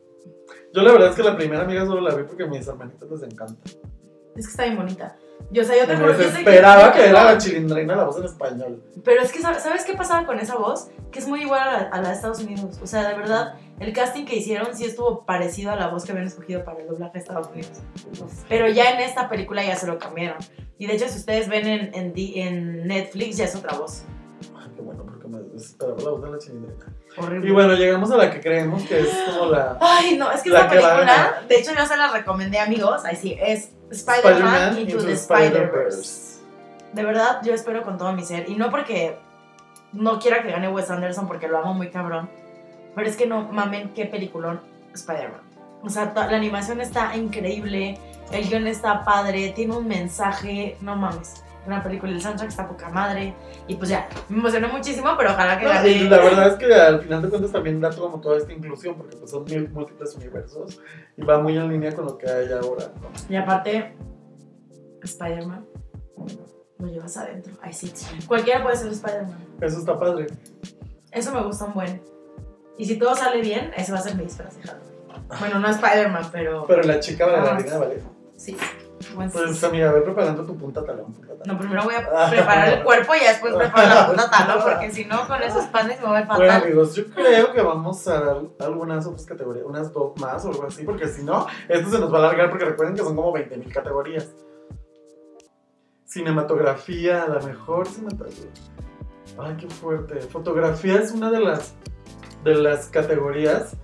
[0.74, 3.10] Yo la verdad es que la primera amiga solo la vi porque a mis hermanitos
[3.10, 3.70] les encanta.
[4.38, 5.18] Es que está bien bonita.
[5.50, 8.18] Yo, o sea, yo te juro, yo desesperaba que yo era la chilindrina la voz
[8.18, 8.84] en español.
[9.04, 10.90] Pero es que, ¿sabes qué pasaba con esa voz?
[11.12, 12.80] Que es muy igual a la, a la de Estados Unidos.
[12.84, 16.12] O sea, de verdad, el casting que hicieron sí estuvo parecido a la voz que
[16.12, 17.72] habían escogido para el doblaje de Estados Unidos.
[18.50, 20.38] Pero ya en esta película ya se lo cambiaron.
[20.78, 24.04] Y de hecho, si ustedes ven en, en, en Netflix, ya es otra voz.
[24.56, 26.86] Ay, qué bueno, porque me desesperaba la voz de la chilindrina.
[27.18, 27.50] Horrible.
[27.50, 30.50] Y bueno, llegamos a la que creemos que es como la Ay, no, es que
[30.50, 33.06] La esta que va a película, de hecho, yo se la recomendé, amigos.
[33.06, 36.38] Ahí sí, es Spider-Man Into, the Spider-Verse.
[36.94, 38.50] De verdad, yo espero con todo mi ser.
[38.50, 39.18] Y no porque
[39.94, 42.30] no quiera que gane Wes Anderson, porque lo amo muy cabrón.
[42.96, 44.62] Pero es que no mamen, qué peliculón
[44.94, 45.42] Spider-Man.
[45.84, 48.00] O sea, la animación está increíble,
[48.32, 51.44] el guion está padre, tiene un mensaje, no mames.
[51.68, 53.36] Una película, el soundtrack está poca madre.
[53.68, 56.04] Y pues ya, me emocioné muchísimo, pero ojalá que No, gane.
[56.10, 59.18] la verdad es que al final de cuentas también da como toda esta inclusión, porque
[59.18, 60.82] pues son múltiples universos
[61.18, 62.86] y va muy en línea con lo que hay ahora.
[63.02, 63.10] ¿no?
[63.30, 63.94] Y aparte,
[65.04, 65.66] Spider-Man,
[66.80, 67.54] lo llevas adentro.
[67.62, 67.92] Ay, sí.
[68.28, 69.38] Cualquiera puede ser Spider-Man.
[69.62, 70.28] Eso está padre.
[71.12, 72.02] Eso me gusta un buen.
[72.78, 74.94] Y si todo sale bien, ese va a ser mi disfraz de Halloween.
[75.40, 77.42] Bueno, no Spider-Man, pero, Pero la chica Ah.
[77.42, 78.02] bailarina, ¿vale?
[78.38, 78.56] sí.
[79.18, 79.66] Pues sí.
[79.66, 81.14] amiga, ve preparando tu punta talón.
[81.14, 81.48] punta talón.
[81.48, 84.92] No, primero voy a preparar el cuerpo y ya después preparo la punta talón, porque
[84.92, 86.64] si no, con esos panes me voy a ver Bueno fatal.
[86.64, 90.66] amigos, yo creo que vamos a dar algunas otras categorías, unas dos más o algo
[90.68, 93.34] así, porque si no, esto se nos va a alargar porque recuerden que son como
[93.34, 94.32] 20.000 categorías.
[96.06, 98.52] Cinematografía, la mejor cinematografía.
[99.38, 100.22] Ay, qué fuerte.
[100.22, 101.76] Fotografía es una de las,
[102.44, 103.76] de las categorías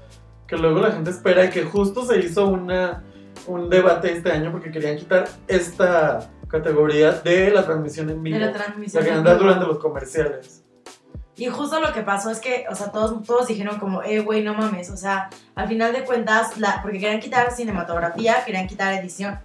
[0.48, 3.04] que luego la gente espera y que justo se hizo una,
[3.48, 8.38] un debate este año porque querían quitar esta categoría de la transmisión en vivo.
[8.38, 9.04] De la La transmisión.
[9.04, 10.64] que en anda durante los comerciales.
[11.36, 14.44] Y justo lo que pasó es que, o sea, todos, todos dijeron como, eh, güey,
[14.44, 14.92] no mames.
[14.92, 19.40] O sea, al final de cuentas, la, porque querían quitar cinematografía, querían quitar edición,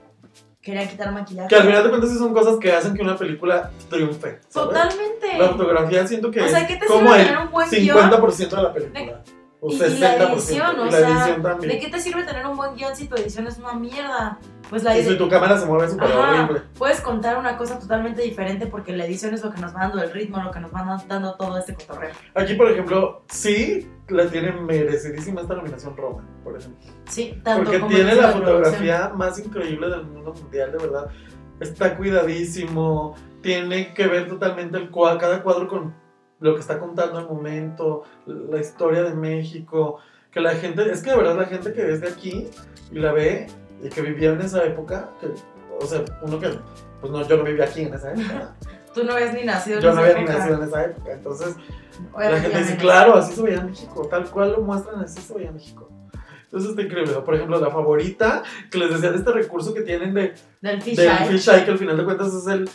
[0.60, 1.48] querían quitar maquillaje.
[1.48, 4.40] Que al final de cuentas son cosas que hacen que una película triunfe.
[4.48, 4.68] ¿sabes?
[4.68, 5.38] Totalmente.
[5.38, 8.72] La fotografía siento que O sea, ¿qué te como el un buen 50% de la
[8.72, 9.22] película.
[9.60, 9.98] O Y- y 60%.
[10.18, 11.72] la edición, o la sea, edición también.
[11.72, 14.38] ¿De qué te sirve tener un buen guion si tu edición es una mierda?
[14.70, 15.18] Pues la Y si edición.
[15.18, 16.62] tu cámara se mueve súper horrible.
[16.78, 20.00] puedes contar una cosa totalmente diferente porque la edición es lo que nos va dando
[20.02, 22.12] el ritmo, lo que nos va dando todo este cotorreo.
[22.34, 26.86] Aquí, por ejemplo, sí la tiene merecidísima esta nominación Roma, por ejemplo.
[27.08, 31.08] Sí, tanto Porque como tiene la fotografía más increíble del mundo mundial, de verdad.
[31.60, 35.94] Está cuidadísimo, tiene que ver totalmente el cua- cada cuadro con
[36.40, 39.98] lo que está contando el momento, la historia de México,
[40.30, 42.48] que la gente, es que de verdad la gente que es de aquí
[42.90, 43.46] y la ve
[43.82, 45.28] y que vivía en esa época, que,
[45.80, 46.50] o sea, uno que,
[47.00, 48.54] pues no, yo no vivía aquí en esa época,
[48.94, 50.38] Tú no habías ni nacido yo en no esa había ni época.
[50.38, 51.56] nacido en esa época, entonces
[52.18, 55.52] la gente dice, claro, así se veía México, tal cual lo muestran, así se veía
[55.52, 55.88] México.
[56.44, 57.12] Entonces está increíble.
[57.24, 60.96] Por ejemplo, la favorita, que les decía de este recurso que tienen de, Del fish
[60.96, 61.26] del eye.
[61.26, 62.68] fisheye, que al final de cuentas es el,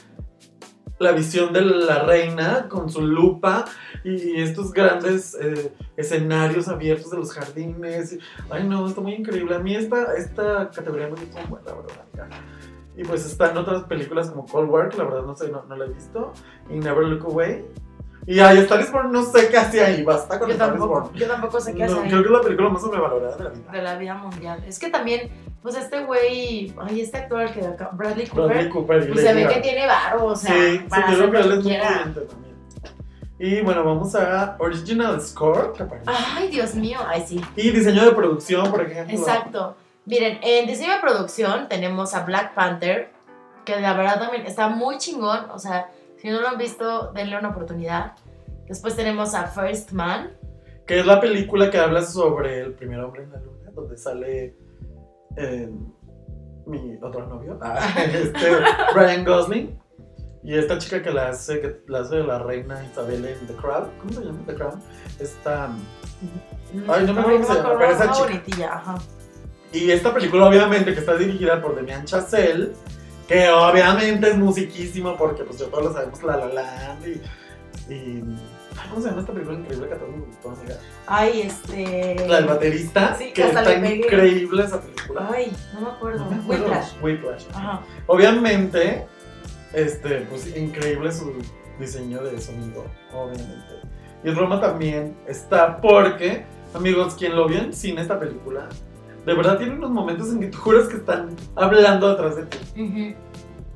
[1.04, 3.66] la visión de la reina con su lupa
[4.04, 8.18] y estos grandes eh, escenarios abiertos de los jardines.
[8.50, 9.56] Ay, no, está muy increíble.
[9.56, 12.30] A mí esta, esta categoría me gustó muy, la verdad.
[12.96, 15.76] Y pues están otras películas como Cold War, que la verdad no sé, no, no
[15.76, 16.32] la he visto.
[16.70, 17.66] Y Never Look Away.
[18.26, 21.28] Y ahí Star is Born, no sé qué hacía ahí, basta con Yo tampoco, yo
[21.28, 23.72] tampoco sé qué No, hacer creo que es la película más sobrevalorada de la vida.
[23.72, 24.64] de la vida mundial.
[24.66, 25.30] Es que también,
[25.62, 29.34] pues este güey, ay, este actor el que acá- Bradley Cooper, Bradley Cooper pues se
[29.34, 31.64] ve que tiene varo, o sea, sí, sí, para yo hacer creo que él es
[31.66, 32.28] muy también.
[33.40, 36.10] Y bueno, vamos a Original Score, que aparece.
[36.10, 37.42] Ay, Dios mío, ay sí.
[37.58, 39.18] Y diseño de producción, por ejemplo.
[39.18, 39.76] Exacto.
[40.06, 43.12] Miren, en diseño de producción tenemos a Black Panther,
[43.66, 45.50] que la verdad también está muy chingón.
[45.52, 45.90] O sea,
[46.24, 48.14] si no lo han visto, denle una oportunidad.
[48.70, 50.32] Después tenemos a First Man.
[50.88, 54.56] Que es la película que habla sobre el primer hombre en la luna, donde sale.
[55.36, 55.70] eh,
[56.66, 58.56] mi otro novio, ah, este,
[58.96, 59.80] Ryan Gosling.
[60.46, 63.56] Y esta chica que la hace, que la hace de la reina Isabel en The
[63.56, 63.90] Crown.
[64.00, 64.82] ¿Cómo se llama The Crown?
[65.20, 65.66] Esta.
[66.88, 68.28] Ay, no me acuerdo cómo se llama, pero esa chica.
[68.28, 68.96] bonitilla, ajá.
[69.74, 72.72] Y esta película, obviamente, que está dirigida por Demian Chazelle,
[73.28, 77.94] que obviamente es musiquísimo porque, pues, yo todos lo sabemos, La La Land y.
[77.94, 78.24] y
[78.78, 80.78] ay, ¿Cómo se llama esta película increíble que a todos nos gustó, amiga?
[81.08, 82.28] Ay, este.
[82.28, 85.30] La del baterista, Sí, que está increíble esa película.
[85.34, 86.26] Ay, no me acuerdo.
[86.26, 86.48] No.
[86.48, 87.02] Whiplash.
[87.02, 87.44] Whiplash.
[87.54, 87.82] Ajá.
[88.08, 89.06] Obviamente,
[89.74, 91.34] este, pues increíble su
[91.80, 93.82] diseño de sonido, obviamente.
[94.24, 98.70] Y Roma también está porque, amigos, quien lo vio en cine esta película,
[99.26, 103.16] de verdad tiene unos momentos en que tú juras que están hablando atrás de ti.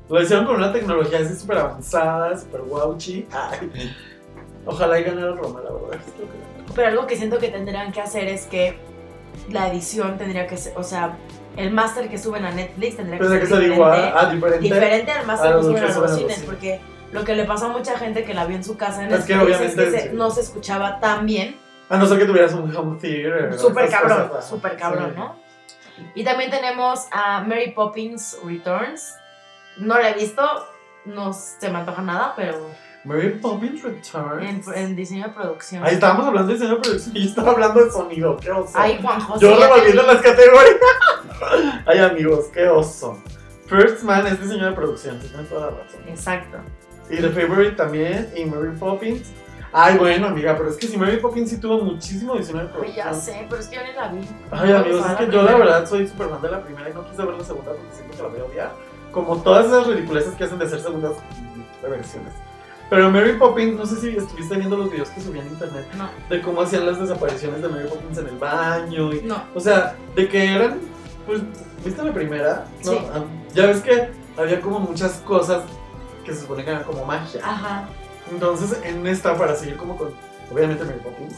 [0.08, 3.26] Lo hicieron con una tecnología así súper avanzada, súper guauchi.
[3.32, 3.94] Ay,
[4.66, 5.94] Ojalá y ganara Roma, la verdad.
[5.94, 8.78] es lo que- Pero algo que siento que tendrían que hacer es que
[9.50, 11.16] la edición tendría que ser, o sea,
[11.56, 14.62] el máster que suben a Netflix tendría que ser que ser diferente, igual, ah, diferente.
[14.64, 16.42] diferente al máster a que suben que a los cines, cines.
[16.46, 16.80] porque
[17.12, 19.24] lo que le pasó a mucha gente que la vio en su casa en Es
[19.24, 20.16] que Netflix obviamente es que se- sí.
[20.16, 21.56] no se escuchaba tan bien,
[21.88, 23.58] A no ser que tuvieras un home theater.
[23.58, 25.20] súper cabrón, súper cabrón, sí.
[25.20, 25.36] ¿no?
[26.14, 29.14] Y también tenemos a Mary Poppins Returns,
[29.78, 30.42] no la he visto,
[31.04, 32.70] no se me antoja nada, pero
[33.04, 34.68] Mary Poppins Returns.
[34.68, 35.84] en diseño de producción.
[35.84, 38.36] Ahí estábamos hablando de diseño de producción y yo estaba hablando de sonido.
[38.36, 38.72] Qué oso.
[38.74, 39.40] Ay, Juan José.
[39.40, 40.76] yo revolviendo las categorías.
[41.86, 43.18] Ay, amigos, qué oso.
[43.66, 46.00] First Man es diseño de producción, tienes toda la razón.
[46.06, 46.58] Exacto.
[47.10, 49.32] Y The Favorite también, y Mary Poppins.
[49.72, 52.94] Ay, bueno, amiga, pero es que si Mary Poppins sí tuvo muchísimo diseño de Ay,
[52.96, 54.26] ya sé, pero es que yo ni la vi.
[54.50, 57.04] Ay, amigos, es que yo la verdad soy súper fan de la primera y no
[57.08, 58.72] quise ver la segunda porque siento que la voy a odiar.
[59.12, 61.12] Como todas esas ridiculeces que hacen de hacer segundas
[61.82, 62.32] versiones.
[62.90, 66.08] Pero Mary Poppins, no sé si estuviste viendo los videos que subí en internet No,
[66.30, 69.12] de cómo hacían las desapariciones de Mary Poppins en el baño.
[69.12, 69.42] Y, no.
[69.54, 70.78] o sea, de que eran,
[71.26, 71.42] pues,
[71.84, 72.64] ¿viste la primera?
[72.84, 72.92] ¿No?
[72.92, 72.98] Sí.
[73.12, 75.64] Ah, Ya ves que había como muchas cosas
[76.24, 77.40] que se supone que eran como magia.
[77.44, 77.88] Ajá.
[78.30, 80.10] Entonces, en esta, para seguir como con,
[80.52, 81.36] obviamente, Mary Poppins,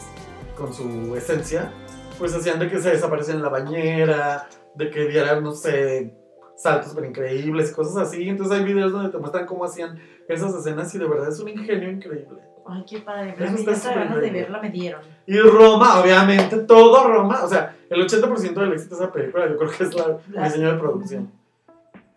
[0.57, 1.71] con su esencia,
[2.19, 6.13] pues hacían de que se desaparecían en la bañera, de que dieran, no sé,
[6.57, 8.27] saltos súper increíbles, cosas así.
[8.29, 11.49] Entonces, hay videos donde te muestran cómo hacían esas escenas y de verdad es un
[11.49, 12.39] ingenio increíble.
[12.67, 13.35] Ay, qué padre.
[13.39, 15.01] Eso A ganas de verla me dieron.
[15.25, 19.57] Y Roma, obviamente, todo Roma, o sea, el 80% del éxito de esa película yo
[19.57, 21.31] creo que es la, La- diseño de producción.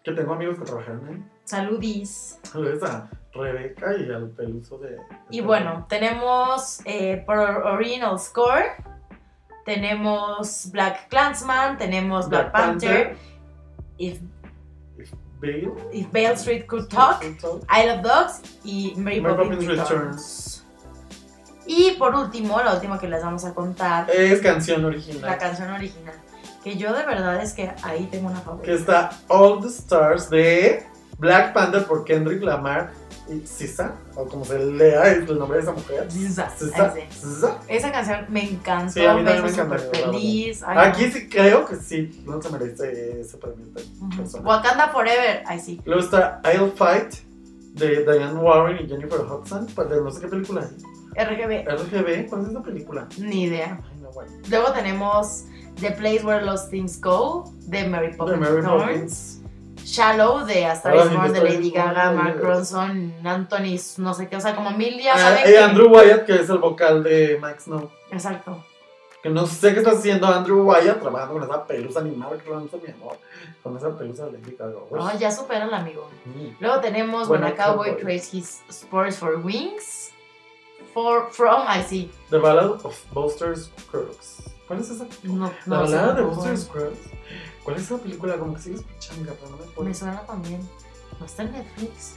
[0.04, 1.30] Que tengo amigos que trabajaron en.
[1.44, 2.38] Saludis.
[2.42, 4.90] Saludos a Rebeca y al peluso de.
[4.90, 4.98] de
[5.30, 8.64] Y bueno, tenemos eh, por original score,
[9.64, 13.16] tenemos Black Clansman, tenemos Black, Panther,
[13.96, 14.20] If,
[15.40, 15.72] Bale.
[15.92, 19.90] If Bale Street Could Talk, I Love Dogs y Mary, Mary Poppins, Poppins Returns.
[19.90, 20.64] Returns.
[21.66, 25.22] Y por último, la última que les vamos a contar, Es canción original.
[25.22, 26.14] la canción original.
[26.64, 28.72] Que yo de verdad es que ahí tengo una que favorita.
[28.74, 30.82] está All the Stars de
[31.18, 32.90] Black Panther por Kendrick Lamar
[33.28, 36.10] y Sisa, o como se lea el nombre de esa mujer.
[36.10, 36.94] Sisa, Sisa.
[37.68, 40.10] Esa canción me encantó, Sí, a mí me también me encanta, la verdad.
[40.12, 40.62] feliz.
[40.66, 43.66] Ay, Aquí sí creo que sí, no se merece ese premio.
[44.16, 44.46] persona.
[44.46, 45.80] Wakanda Forever, ay sí.
[45.84, 47.14] Luego está I'll Fight
[47.74, 50.68] de Diane Warren y Jennifer Hudson, pues, de no sé qué película.
[51.16, 53.08] RGB, RGB, ¿cuál es esa película?
[53.18, 53.80] ni idea.
[53.90, 54.32] Ay, no, bueno.
[54.50, 55.44] Luego tenemos
[55.80, 58.82] The Place Where Lost Things Go de Mary De Poppins Mary Returns.
[58.82, 59.40] Poppins.
[59.84, 64.14] Shallow de A Star is Born de de Lady Gaga, de- Mark Ronson, Anthony, no
[64.14, 65.40] sé qué, o sea, como mil ya Ah, saben.
[65.42, 67.90] y que- Andrew Wyatt, que es el vocal de Mike Snow.
[68.10, 68.64] Exacto.
[69.22, 72.80] Que no sé qué está haciendo Andrew Wyatt trabajando con esa pelusa ni Mark Ronson,
[72.86, 73.18] mi amor.
[73.62, 74.76] Con esa pelusa de Lady Gaga.
[74.90, 74.98] Uy.
[74.98, 76.08] No, ya supera al amigo.
[76.26, 76.56] Mm.
[76.60, 77.96] Luego tenemos When a Cowboy.
[78.00, 80.12] Trades His Spurs for Wings.
[80.94, 82.10] For, from, I see.
[82.30, 84.42] The Ballad of Buster Scruggs.
[84.66, 85.06] ¿Cuál es esa?
[85.24, 86.98] No, La no balada de Buster Scruggs.
[87.62, 88.36] ¿Cuál es esa película?
[88.38, 89.84] Como que sigue escuchando, pero no me acuerdo.
[89.84, 90.60] Me suena también.
[91.20, 92.16] ¿No está en Netflix?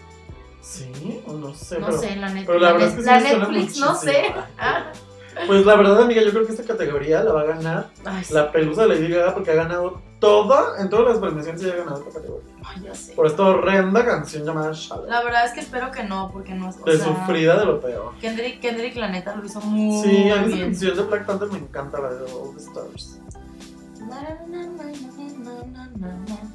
[0.62, 1.22] ¿Sí?
[1.28, 1.80] O no sé.
[1.80, 3.30] No pero, sé, la, net- pero la la, verdad net- es que sí la me
[3.30, 4.34] suena Netflix, no sé.
[4.58, 4.92] Ah.
[5.46, 8.52] Pues la verdad, amiga, yo creo que esta categoría la va a ganar Ay, la
[8.52, 12.00] pelusa de Lady Gaga porque ha ganado toda, en todas las premiaciones ella ha ganado
[12.00, 12.56] esta categoría.
[12.68, 13.14] Ay, ya sé.
[13.14, 15.06] Por esta horrenda canción llamada Shallow.
[15.08, 16.84] La verdad es que espero que no, porque no es.
[16.84, 18.14] De sea, sufrida de lo peor.
[18.20, 20.60] Kendrick, Kendrick, la neta, lo hizo muy Sí, a mí esa bien.
[20.72, 23.20] canción de Black Panther me encanta, la de All the Stars.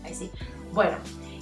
[0.05, 0.31] Ahí sí.
[0.73, 0.97] Bueno,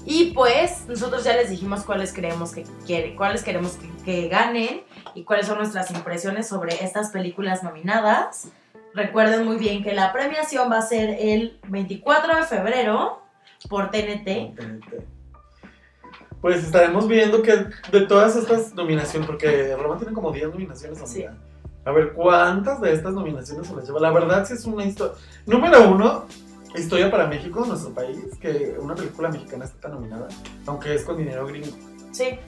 [0.04, 4.82] y pues nosotros ya les dijimos cuáles creemos que quiere, cuáles queremos que, que ganen
[5.14, 8.48] y cuáles son nuestras impresiones sobre estas películas nominadas.
[8.94, 13.19] Recuerden muy bien que la premiación va a ser el 24 de febrero
[13.68, 14.54] por TNT.
[16.40, 21.24] Pues estaremos viendo que de todas estas nominaciones, porque Roma tiene como 10 nominaciones, Sí.
[21.24, 21.42] amiga.
[21.84, 24.00] A ver cuántas de estas nominaciones se las lleva.
[24.00, 25.14] La verdad, sí es una historia.
[25.46, 26.26] Número uno,
[26.76, 30.28] historia para México, nuestro país, que una película mexicana tan nominada,
[30.66, 31.68] aunque es con dinero gringo.
[32.12, 32.38] Sí.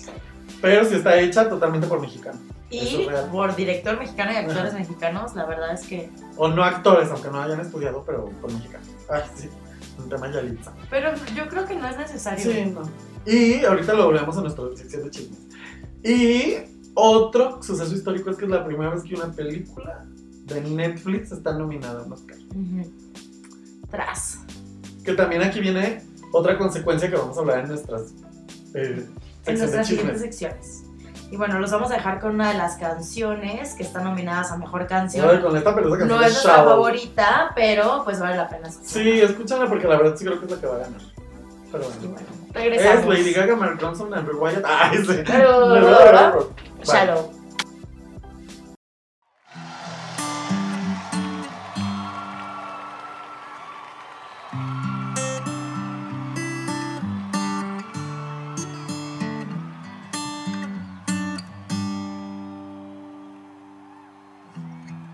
[0.61, 2.41] Pero sí está hecha totalmente por mexicanos.
[2.71, 4.79] Eso Y es por director mexicano y actores Ajá.
[4.79, 6.11] mexicanos, la verdad es que.
[6.37, 8.89] O no actores, aunque no hayan estudiado, pero por mexicanos.
[9.11, 9.49] Ay, sí.
[10.03, 10.73] Un tema Yalitza.
[10.91, 12.53] Pero yo creo que no es necesario.
[12.53, 12.83] Sí, no.
[13.25, 15.39] Y ahorita lo volvemos a nuestra sección de chismes.
[16.03, 16.55] Y
[16.95, 20.05] otro suceso histórico es que es la primera vez que una película
[20.47, 22.37] de Netflix está nominada a un Oscar.
[23.91, 24.39] Tras.
[25.05, 28.15] Que también aquí viene otra consecuencia que vamos a hablar en nuestras
[28.75, 29.07] eh,
[29.47, 30.82] En nuestras siguientes secciones.
[31.33, 34.59] Y bueno, los vamos a dejar con una de las canciones que están nominadas a
[34.59, 35.41] mejor canción.
[35.41, 38.69] con esta, pero esa canción No es es nuestra favorita, pero pues vale la pena
[38.69, 39.03] escucharla.
[39.03, 41.01] Sí, escúchala porque la verdad sí creo que es la que va a ganar.
[41.73, 42.01] Pero bueno.
[42.11, 43.07] bueno, Es regresamos.
[43.19, 44.63] Lady Gaga, Mark Ronson, Andrew Wyatt.
[44.69, 45.23] Ay, sí.
[45.27, 46.51] Pero-.
[46.85, 47.42] Shallow.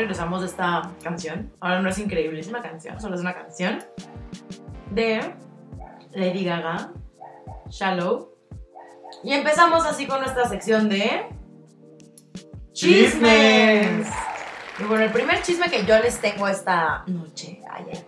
[0.00, 1.52] Regresamos de esta canción.
[1.60, 3.84] Ahora no es increíblísima canción, solo es una canción
[4.90, 5.34] de
[6.12, 6.92] Lady Gaga,
[7.68, 8.30] Shallow.
[9.22, 11.26] Y empezamos así con nuestra sección de
[12.72, 14.08] ¡Chismes!
[14.78, 18.02] Y bueno, el primer chisme que yo les tengo esta noche, ayer,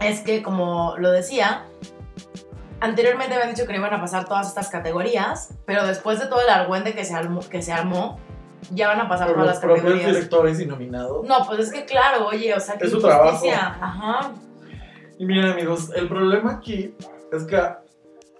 [0.00, 1.64] es que como lo decía,
[2.80, 6.26] anteriormente me han dicho que no iban a pasar todas estas categorías, pero después de
[6.26, 8.20] todo el argüente que se armó, que se armó
[8.70, 10.14] ya van a pasar por las propios categorías.
[10.14, 11.26] directores y nominados.
[11.26, 13.46] No, pues es que claro, oye, o sea, que Es su trabajo.
[13.50, 14.32] Ajá.
[15.18, 16.94] Y miren amigos, el problema aquí
[17.32, 17.60] es que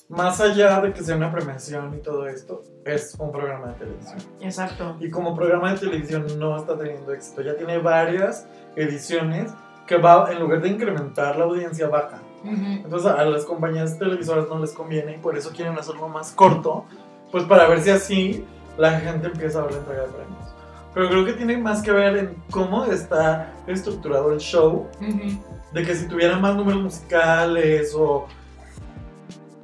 [0.08, 4.18] más allá de que sea una premiación y todo esto, es un programa de televisión.
[4.40, 4.96] Exacto.
[4.98, 9.52] Y como programa de televisión no está teniendo éxito, ya tiene varias ediciones
[9.86, 12.18] que va, en lugar de incrementar la audiencia, baja.
[12.44, 16.86] Entonces a las compañías televisoras no les conviene y por eso quieren hacerlo más corto,
[17.30, 18.44] pues para ver si así
[18.80, 20.54] la gente empieza a ver la entrega de premios.
[20.94, 25.44] Pero creo que tiene más que ver en cómo está estructurado el show Ujú.
[25.72, 28.26] de que si tuviera más números musicales o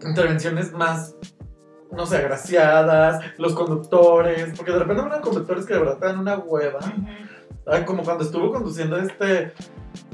[0.05, 1.17] intervenciones más,
[1.91, 6.19] no sé, agraciadas, los conductores, porque de repente van conductores que de verdad te dan
[6.21, 6.79] una hueva.
[6.79, 7.07] Ujú.
[7.67, 9.53] Ay, como cuando estuvo conduciendo este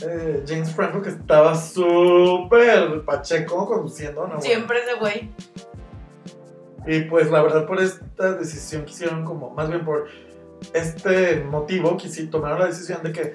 [0.01, 4.41] eh, James Franco que estaba súper pacheco conduciendo, ¿no?
[4.41, 5.31] Siempre ese güey.
[6.87, 10.07] Y pues la verdad por esta decisión que hicieron como, más bien por
[10.75, 13.35] este motivo, que sí tomaron la decisión de que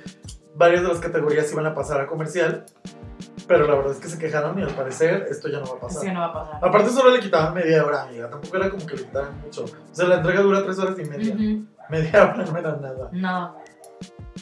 [0.55, 2.65] varias de las categorías iban a pasar a comercial,
[3.47, 5.79] pero la verdad es que se quejaron y al parecer esto ya no va a
[5.79, 6.01] pasar.
[6.03, 6.55] Sí, no va a pasar.
[6.61, 9.63] Aparte solo le quitaban media hora, amiga, tampoco era como que le quitaran mucho.
[9.63, 11.35] O sea, la entrega dura tres horas y media.
[11.89, 13.09] Media hora no era nada.
[13.13, 13.55] No.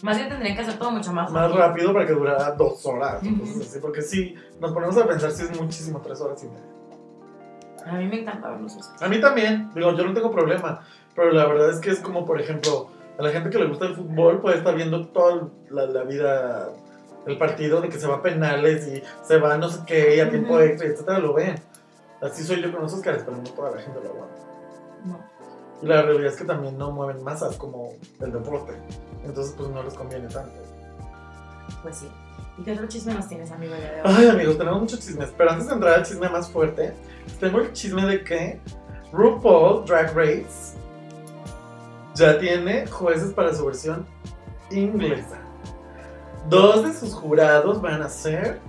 [0.01, 1.31] Más bien tendrían que hacer todo mucho más.
[1.31, 3.39] Más rápido para que durara dos horas, Ujú.
[3.39, 6.74] cosas así, porque sí, nos ponemos a pensar si es muchísimo tres horas y media.
[7.85, 9.01] A mí me encanta ver los Oscars.
[9.01, 10.81] A mí también, digo, yo no tengo problema,
[11.15, 13.85] pero la verdad es que es como, por ejemplo, a la gente que le gusta
[13.85, 16.69] el fútbol puede estar viendo toda la, la vida
[17.25, 20.15] el partido de que se va a penales y se va a no sé qué
[20.15, 21.55] y a tiempo extra, y etcétera, lo ven.
[22.21, 24.35] Así soy yo con los Oscars, pero no toda la gente lo aguanta.
[25.05, 25.19] No.
[25.81, 28.73] Y la realidad es que también no mueven masas como el deporte,
[29.23, 30.55] entonces pues no les conviene tanto.
[31.81, 32.09] Pues sí.
[32.57, 33.73] ¿Y qué otro chisme nos tienes, amigo?
[33.73, 34.01] de?
[34.03, 36.93] Ay amigos, tenemos muchos chismes, pero antes de entrar al chisme más fuerte,
[37.39, 38.61] tengo el chisme de que
[39.11, 40.77] RuPaul Drag Race
[42.15, 44.05] ya tiene jueces para su versión
[44.71, 45.39] inglesa.
[46.49, 48.59] Dos de sus jurados van a ser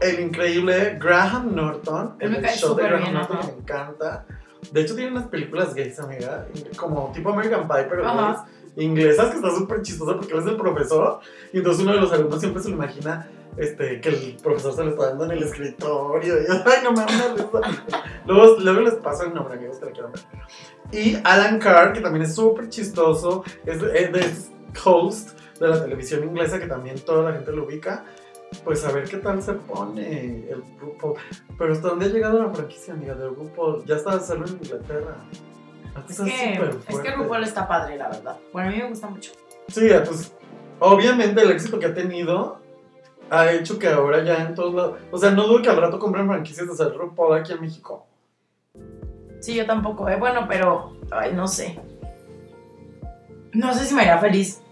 [0.00, 4.26] el increíble Graham Norton, el show de Graham bien, Norton que me encanta.
[4.72, 8.32] De hecho tiene unas películas gays, amiga, como tipo American Pie, pero Ajá.
[8.32, 11.20] gays, inglesas, que está súper chistosa porque él es el profesor
[11.52, 14.84] y entonces uno de los alumnos siempre se lo imagina este, que el profesor se
[14.84, 16.42] lo está dando en el escritorio.
[16.42, 17.60] Y, ay, no.
[18.26, 20.22] Luego, luego les paso el nombre, amigos, que la quieran ver.
[20.92, 24.50] Y Alan Carr, que también es súper chistoso, es es de es
[24.84, 28.04] host de la televisión inglesa, que también toda la gente lo ubica.
[28.64, 31.14] Pues a ver qué tal se pone el RuPaul.
[31.58, 33.84] Pero hasta dónde ha llegado la franquicia, amiga, del RuPaul.
[33.84, 35.16] Ya está hacerlo en Inglaterra.
[36.08, 36.54] Es que,
[36.88, 37.10] es que.
[37.10, 38.36] RuPaul está padre, la verdad.
[38.52, 39.32] Bueno, a mí me gusta mucho.
[39.68, 40.34] Sí, pues
[40.80, 42.58] obviamente el éxito que ha tenido
[43.30, 44.98] ha hecho que ahora ya en todos lados.
[45.10, 48.06] O sea, no dudo que al rato compren franquicias de hacer RuPaul aquí en México.
[49.40, 50.16] Sí, yo tampoco, ¿eh?
[50.16, 51.78] Bueno, pero, ay, no sé.
[53.52, 54.63] No sé si me haría feliz.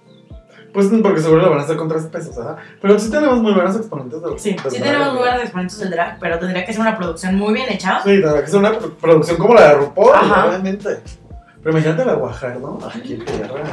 [0.73, 2.57] Pues porque seguro lo van a hacer con tres pesos, ¿verdad?
[2.81, 6.19] Pero sí tenemos muy buenos exponentes del Sí, sí tenemos muy buenos exponentes del drag,
[6.19, 8.01] pero tendría que ser una producción muy bien hecha.
[8.03, 10.09] Sí, tendrá que ser una pro- producción como la de RuPaul,
[10.47, 11.01] obviamente.
[11.63, 12.79] Pero imagínate la Guajardo.
[12.93, 13.65] Ay, qué perra.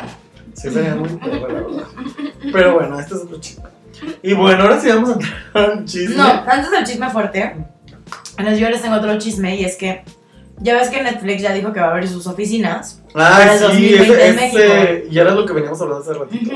[0.54, 1.84] Sí, sería muy perra, la verdad.
[2.52, 3.64] Pero bueno, este es otro chisme.
[4.22, 5.34] Y bueno, ahora sí vamos a entrar
[5.72, 6.16] al chisme.
[6.18, 7.56] No, antes del chisme fuerte,
[8.58, 10.04] yo les tengo otro chisme y es que
[10.58, 13.02] ya ves que Netflix ya dijo que va a abrir sus oficinas.
[13.14, 16.14] para Ah, el sí, 2020 en ese, ese, y era lo que veníamos hablando hace
[16.20, 16.52] ratito.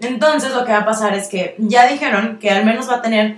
[0.00, 3.02] Entonces lo que va a pasar es que ya dijeron que al menos va a
[3.02, 3.36] tener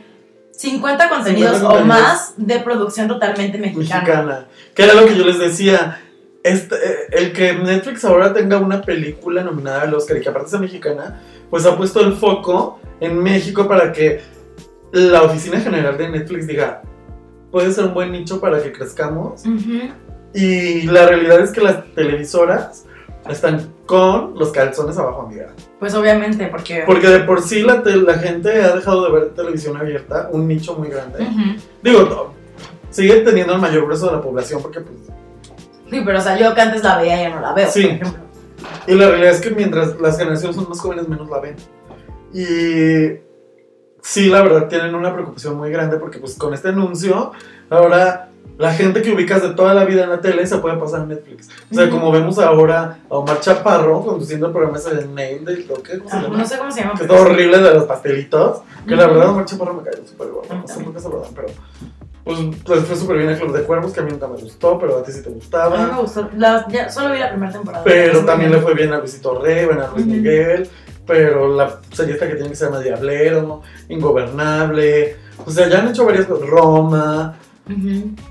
[0.53, 4.01] 50 contenidos 50 o más de producción totalmente mexicana.
[4.01, 4.47] mexicana.
[4.75, 6.01] Que era lo que yo les decía.
[6.43, 10.51] Este, eh, el que Netflix ahora tenga una película nominada al Oscar y que aparte
[10.51, 14.23] sea mexicana, pues ha puesto el foco en México para que
[14.93, 16.83] la oficina general de Netflix diga,
[17.51, 19.43] puede ser un buen nicho para que crezcamos.
[20.33, 22.87] Y la realidad es que las televisoras
[23.29, 25.49] están con los calzones abajo, amiga.
[25.81, 26.85] Pues obviamente, porque...
[26.87, 30.47] Porque de por sí la, te- la gente ha dejado de ver televisión abierta, un
[30.47, 31.27] nicho muy grande.
[31.83, 32.33] Digo, no,
[32.91, 34.97] sigue teniendo el mayor grueso de la población porque pues
[35.91, 37.83] Sí, pero o sea, yo que antes la veía ya no la veo, Sí.
[37.83, 38.23] por ejemplo.
[38.87, 41.57] Y la realidad es que mientras las generaciones son más jóvenes, menos la ven.
[42.33, 43.19] Y
[44.03, 47.33] sí, la verdad, tienen una preocupación muy grande porque pues con este anuncio,
[47.69, 48.30] ahora
[48.61, 51.07] la gente que ubicas de toda la vida en la tele se puede pasar a
[51.07, 51.49] Netflix.
[51.71, 55.67] O sea, como vemos ahora a Omar Chaparro conduciendo el programa ese de Name del
[55.67, 56.37] toque, ¿cómo se Ah, llama?
[56.39, 56.93] no sé cómo se llama.
[56.99, 57.11] Que sí.
[57.11, 58.61] horrible de los pastelitos.
[58.87, 60.55] Que la verdad, Omar Chaparro me cayó súper guapo.
[60.55, 61.49] No sé por qué se lo dan, pero.
[62.23, 64.79] Pues, pues fue súper bien a Club de Cuervos, que a mí nunca me gustó,
[64.79, 65.77] pero a ti sí te A mí gustaba.
[65.87, 66.29] me gustó.
[66.37, 67.83] La- ya, solo vi la primera temporada.
[67.83, 70.05] Pero también le fue bien a Luisito Rey, a Luis.
[70.07, 70.69] Miguel.
[71.07, 75.17] Pero la serie esta que tiene que se llama Diablero, Ingobernable.
[75.45, 76.49] O sea, ya han hecho varias cosas.
[76.49, 77.37] Roma.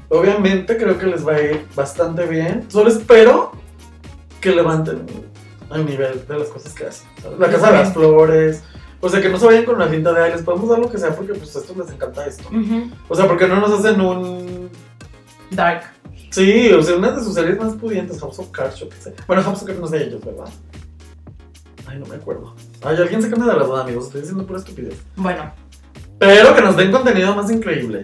[0.09, 2.65] Obviamente creo que les va a ir bastante bien.
[2.69, 3.51] Solo espero
[4.41, 5.05] que levanten
[5.69, 7.07] al nivel de las cosas que hacen.
[7.21, 7.39] ¿sabes?
[7.39, 8.63] La Casa de las Flores.
[9.01, 10.89] O sea, que no se vayan con la finta de, ay, les podemos dar lo
[10.89, 12.49] que sea porque pues a estos les encanta esto.
[13.07, 14.69] O sea, porque no nos hacen un...
[15.51, 15.83] Dark.
[16.31, 19.13] Sí, o sea, una de sus series más pudientes, House of Cards, yo qué sé.
[19.25, 20.49] Bueno, House of Cards no es de ellos, ¿verdad?
[21.87, 22.55] Ay, no me acuerdo.
[22.83, 24.05] Ay, alguien se cambia de la duda, amigos.
[24.05, 25.01] Estoy diciendo pura estupidez.
[25.15, 25.51] Bueno,
[26.19, 28.03] Pero que nos den contenido más increíble.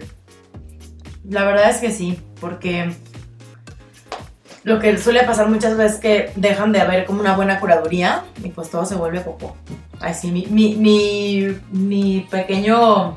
[1.28, 2.94] La verdad es que sí, porque
[4.64, 8.24] lo que suele pasar muchas veces es que dejan de haber como una buena curaduría
[8.42, 9.56] y pues todo se vuelve popó.
[10.00, 13.16] Ay, sí, mi, mi, mi, mi pequeño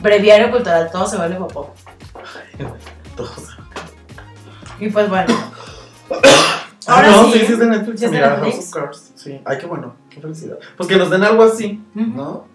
[0.00, 1.72] breviario cultural, todo se vuelve popó.
[4.78, 5.34] Y pues bueno.
[6.88, 7.32] Ah, Ahora no, sí.
[7.40, 7.98] sí, sí es de Netflix.
[7.98, 8.36] ¿Sí Mira?
[8.36, 9.12] House of Cards.
[9.16, 9.40] Sí.
[9.44, 9.96] Ay, qué bueno.
[10.08, 10.56] Qué felicidad.
[10.76, 11.82] Pues que nos den algo así.
[11.94, 12.46] ¿no?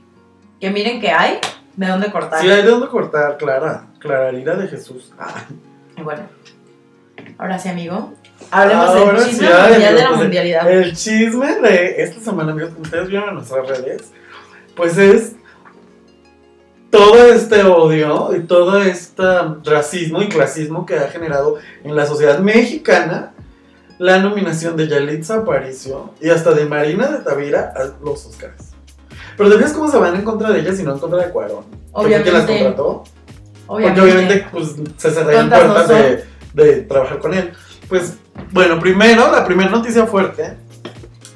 [0.58, 1.38] Que miren que hay
[1.76, 2.40] de dónde cortar.
[2.40, 3.88] Sí, hay de dónde cortar, Clara.
[4.02, 5.14] Clararira de Jesús.
[5.96, 6.24] Y bueno.
[7.38, 8.14] Ahora sí, amigo.
[8.50, 10.72] Hablemos Ahora del sí, chisme ay, mundial de la pues, mundialidad.
[10.72, 14.12] El chisme de esta semana, amigos, como ustedes vieron en nuestras redes,
[14.76, 15.34] pues es
[16.90, 19.24] todo este odio y todo este
[19.64, 23.34] racismo y clasismo que ha generado en la sociedad mexicana
[24.00, 28.72] la nominación de Yalitza Aparicio y hasta de Marina de Tavira a los Oscars.
[29.38, 31.32] Pero ¿te fijas cómo se van en contra de ellas y no en contra de
[31.32, 31.66] Cuarón?
[31.70, 32.48] ¿Que fue quien las
[33.72, 34.02] Obviamente.
[34.02, 37.54] Porque obviamente pues, se cerrarían ¿Cuántas no puertas de, de trabajar con él.
[37.88, 38.18] Pues,
[38.52, 40.58] bueno, primero, la primera noticia fuerte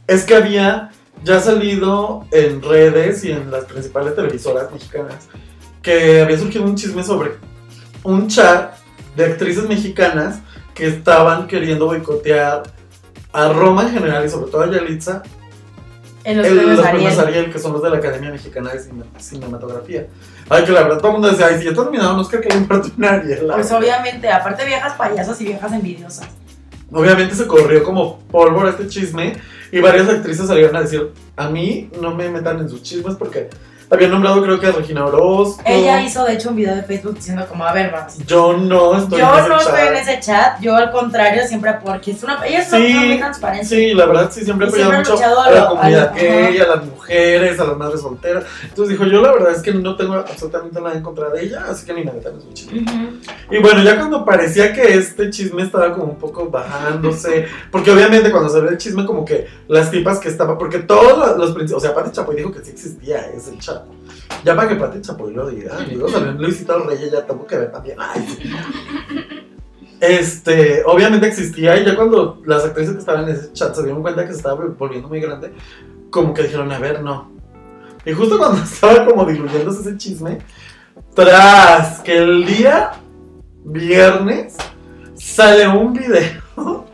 [0.05, 0.91] es que había
[1.23, 5.29] ya salido en redes y en las principales televisoras mexicanas
[5.81, 7.31] que había surgido un chisme sobre
[8.03, 8.73] un chat
[9.15, 10.39] de actrices mexicanas
[10.73, 12.63] que estaban queriendo boicotear
[13.31, 15.23] a Roma en general y sobre todo a Yalitza
[16.25, 17.19] En los el- premios los Ariel.
[17.19, 20.07] Ariel, que son los de la Academia Mexicana de Cine- Cinematografía.
[20.49, 22.49] Ay, que la verdad todo el mundo decía, ay, si está nominado un Oscar, que
[22.49, 23.47] le importa un Ariel?
[23.53, 26.27] Pues obviamente, aparte viejas payasas y viejas envidiosas.
[26.91, 29.33] Obviamente se corrió como pólvora este chisme
[29.71, 33.49] y varias actrices salieron a decir, a mí no me metan en sus chismes porque
[33.89, 35.61] habían nombrado creo que a Regina Orozco.
[35.65, 38.17] Ella hizo de hecho un video de Facebook diciendo como, a ver, vamos.
[38.25, 39.87] Yo no estoy en Yo ese no estoy chat.
[39.87, 43.05] en ese chat, yo al contrario siempre porque es una ella es una Sí, persona
[43.07, 43.65] muy transparente.
[43.67, 47.59] Sí, la verdad sí, siempre he apoyado mucho a la comunidad gay, a las mujeres,
[47.59, 48.43] a las madres solteras.
[48.63, 51.65] Entonces dijo, yo la verdad es que no tengo absolutamente nada en contra de ella,
[51.69, 52.81] así que ni metan en su chisme.
[52.81, 53.19] Ujú.
[53.51, 58.31] Y bueno, ya cuando parecía que este chisme estaba como un poco bajándose, porque obviamente
[58.31, 61.83] cuando salió el chisme como que las tipas que estaban, porque todos los, los principios,
[61.83, 63.74] o sea, Pati Chapoy dijo que sí existía ese chat.
[64.43, 67.71] Ya para que Pati Chapoy lo diga, amigos, salió Luisito Reyes, ya tengo que ver
[67.71, 67.97] también.
[67.99, 68.25] Ay.
[69.99, 74.01] Este, obviamente existía y ya cuando las actrices que estaban en ese chat se dieron
[74.01, 75.53] cuenta que se estaba volviendo muy grande,
[76.09, 77.31] como que dijeron, a ver, no.
[78.05, 80.39] Y justo cuando estaba como diluyéndose ese chisme,
[81.13, 82.91] tras que el día
[83.63, 84.55] viernes
[85.15, 86.85] sale un video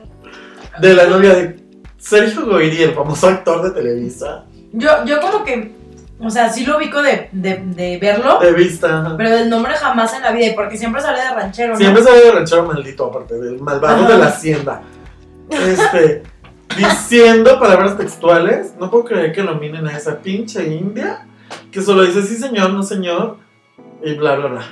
[0.80, 1.60] de la novia de
[1.98, 5.76] Sergio Goyri, el famoso actor de Televisa, Yo, yo como que,
[6.24, 9.16] o sea, sí lo ubico de, de, de verlo, de vista.
[9.18, 11.78] pero del nombre jamás en la vida, y porque siempre sale de ranchero, ¿no?
[11.80, 14.12] Siempre sale de ranchero maldito, aparte del malvado Ajá.
[14.14, 14.82] de la hacienda.
[15.50, 16.24] Este,
[16.78, 21.26] diciendo palabras textuales, no puedo creer que nominen a esa pinche india,
[21.72, 23.38] que solo dice sí señor, no señor,
[24.04, 24.64] y bla, bla, bla.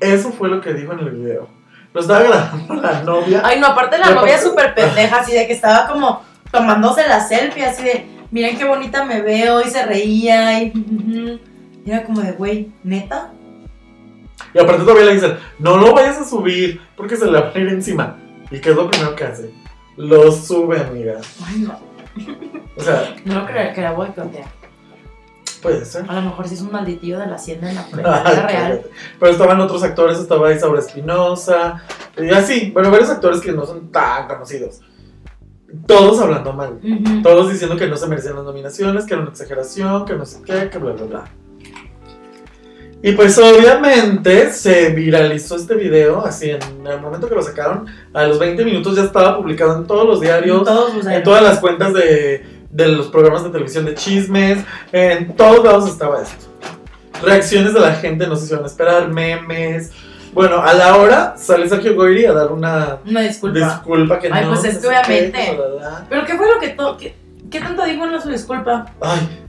[0.00, 1.48] Eso fue lo que dijo en el video.
[1.94, 3.42] Lo estaba grabando la novia.
[3.44, 7.20] Ay, no, aparte la novia aparte- súper pendeja, así de que estaba como tomándose la
[7.20, 11.40] selfie, así de, miren qué bonita me veo, y se reía, y...
[11.84, 13.32] Y era como de, güey, ¿neta?
[14.54, 17.58] Y aparte todavía le dicen, no lo vayas a subir porque se le va a
[17.58, 18.18] ir encima.
[18.50, 19.52] ¿Y qué es lo primero que hace?
[19.96, 21.20] Lo sube, amiga.
[21.44, 21.78] Ay, no,
[22.76, 24.46] O sea, no lo creo que la boicotea.
[25.60, 26.04] puede ser.
[26.08, 28.82] A lo mejor sí es un malditillo de la hacienda en la, vida real.
[29.18, 31.82] Pero estaban otros actores, estaba Isaura Espinosa,
[32.16, 34.80] y así, bueno, varios actores que no son tan conocidos.
[35.86, 36.78] Todos hablando mal.
[36.82, 37.22] Ujú.
[37.22, 40.42] Todos diciendo que no se merecían las nominaciones, que era una exageración, que no sé
[40.44, 41.24] qué, que bla, bla, bla.
[43.04, 48.24] Y pues obviamente se viralizó este video, así en el momento que lo sacaron, a
[48.24, 51.58] los 20 minutos ya estaba publicado en todos los diarios, Todos los en todas las
[51.58, 56.46] cuentas de, de los programas de televisión de chismes, en todos lados estaba esto.
[57.22, 59.90] Reacciones de la gente no se hicieron esperar, memes.
[60.32, 63.58] Bueno, a la hora sale Sergio Goyri a dar una Una disculpa.
[63.58, 64.50] disculpa que Ay, no.
[64.52, 65.58] pues es obviamente.
[66.08, 66.68] Pero ¿qué fue lo que...
[66.70, 67.14] to- qué,
[67.50, 68.86] qué tanto dijo en su disculpa?
[69.00, 69.46] Ay,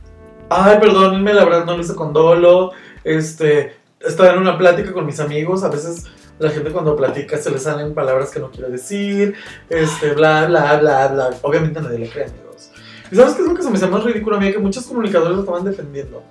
[0.49, 2.71] ay, perdónenme, la verdad no lo hice con dolo.
[3.03, 5.63] Este, estaba en una plática con mis amigos.
[5.63, 6.05] A veces
[6.39, 9.35] la gente cuando platica se le salen palabras que no quiere decir.
[9.69, 11.29] Este, bla, bla, bla, bla.
[11.43, 12.71] Obviamente nadie le cree, amigos.
[13.09, 14.51] ¿Y sabes qué es lo que se me hace más ridículo a mí?
[14.51, 16.23] Que muchos comunicadores lo estaban defendiendo.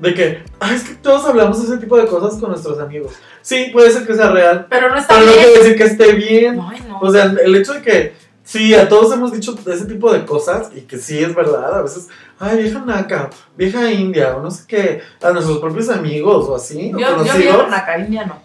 [0.00, 3.12] De que, ay, es que todos hablamos ese tipo de cosas con nuestros amigos.
[3.42, 4.66] Sí, puede ser que sea real.
[4.70, 5.44] Pero no está Pero no bien.
[5.44, 6.60] quiere decir que esté bien.
[6.62, 7.00] Ay, no.
[7.00, 10.70] O sea, el hecho de que Sí, a todos hemos dicho ese tipo de cosas
[10.74, 11.80] y que sí es verdad.
[11.80, 13.28] A veces, ay, vieja naca,
[13.58, 17.16] vieja india, o no sé qué, a nuestros propios amigos o así, o Yo, yo
[17.16, 17.38] conocidos.
[17.38, 18.38] vivo en la India, no.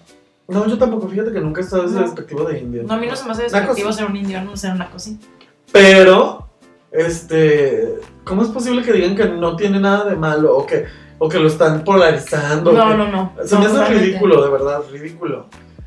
[0.49, 2.01] No, yo tampoco, fíjate que nunca he estado ese No.
[2.01, 2.84] despectivo de india.
[2.86, 5.26] No, a mí no se me hace despectivo ser un indio, no ser una cosita.
[5.72, 6.49] Pero,
[6.91, 7.95] este,
[8.26, 10.86] ¿cómo es posible que digan que no tiene nada de malo o que,
[11.26, 12.71] o que lo están polarizando?
[12.74, 13.32] No, no, no.
[13.45, 15.45] Se No, me hace ridículo, de verdad, ridículo.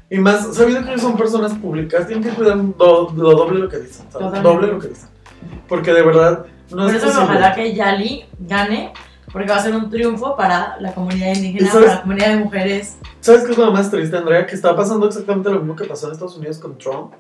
[0.08, 3.68] Y más, sabiendo que ellos son personas públicas, tienen que cuidar do- lo doble lo
[3.68, 4.26] que dicen, ¿sabes?
[4.28, 4.48] Totalmente.
[4.48, 5.08] Doble lo que dicen.
[5.68, 7.24] Porque de verdad, no Por es eso posible.
[7.24, 8.92] ojalá que Yali gane,
[9.32, 12.96] porque va a ser un triunfo para la comunidad indígena, para la comunidad de mujeres.
[13.20, 14.46] ¿Sabes qué es lo más triste, Andrea?
[14.46, 17.12] Que está pasando exactamente lo mismo que pasó en Estados Unidos con Trump.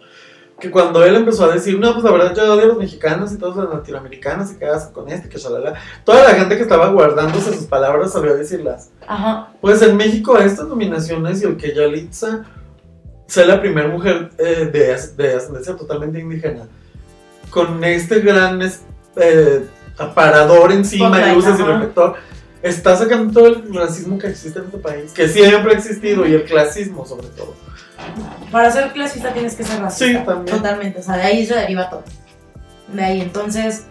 [0.58, 3.30] Que cuando él empezó a decir, no, pues la verdad yo odio a los mexicanos
[3.32, 5.74] y todos los latinoamericanos y hacen con este, que shalala.
[6.04, 8.88] Toda la gente que estaba guardándose sus palabras salió a decirlas.
[9.06, 9.50] Ajá.
[9.60, 12.44] Pues en México estas nominaciones y el que Yalitza
[13.26, 16.62] sea la primera mujer eh, de, as- de ascendencia totalmente indígena,
[17.50, 18.60] con este gran
[19.16, 19.66] eh,
[19.98, 22.14] aparador encima y Spotlight, luces y reflector,
[22.62, 26.34] está sacando todo el racismo que existe en este país, que siempre ha existido, y
[26.34, 27.54] el clasismo sobre todo.
[28.50, 30.20] Para ser clasista tienes que ser racista.
[30.20, 30.56] Sí, también.
[30.56, 31.00] Totalmente.
[31.00, 32.04] O sea, de ahí se deriva todo.
[32.92, 33.86] De ahí, entonces,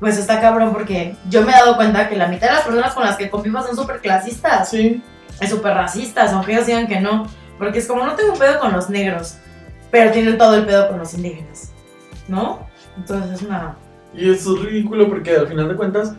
[0.00, 2.94] pues está cabrón porque yo me he dado cuenta que la mitad de las personas
[2.94, 4.70] con las que convivo son súper clasistas.
[4.70, 5.02] Sí,
[5.40, 7.26] y súper racistas, aunque ellos digan que no.
[7.58, 9.36] Porque es como, no tengo un pedo con los negros,
[9.90, 11.72] pero tienen todo el pedo con los indígenas.
[12.28, 12.66] ¿No?
[12.96, 13.76] Entonces es una...
[14.12, 16.14] y eso es ridículo porque al final de cuentas,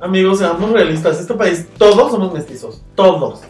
[0.00, 3.40] amigos, seamos realistas, este país, todos somos mestizos, todos.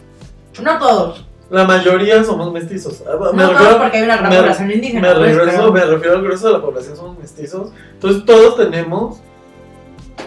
[0.61, 1.25] No todos.
[1.49, 3.03] La mayoría somos mestizos.
[3.07, 5.01] Ah, Me No todos porque hay una gran me- población indígena.
[5.09, 7.71] Me pues, regreso, pero- me refiero al grueso de la población, somos mestizos.
[7.93, 9.19] Entonces todos tenemos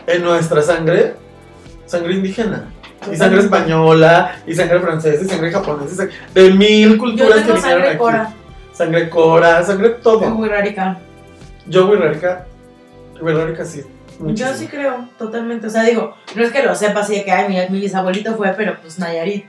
[0.07, 1.15] en nuestra sangre
[1.87, 2.65] sangre indígena.
[3.13, 7.35] Y sangre española, y sangre francesa, y sangre japonesa, y sangre- de mil Yo culturas
[7.35, 7.99] que tengo vinieron sangre aquí.
[7.99, 8.35] cora.
[8.73, 10.31] Sangre cora, sangre todo.
[10.31, 10.99] muy rarica.
[11.67, 12.47] Yo, güey, rarica,
[13.21, 13.83] güey, rarica sí.
[14.29, 15.67] Yo sí creo, totalmente.
[15.67, 18.35] O sea, digo, no es que lo sepa así de que, ay, mi, mi bisabuelito
[18.37, 19.47] fue, pero pues Nayarit.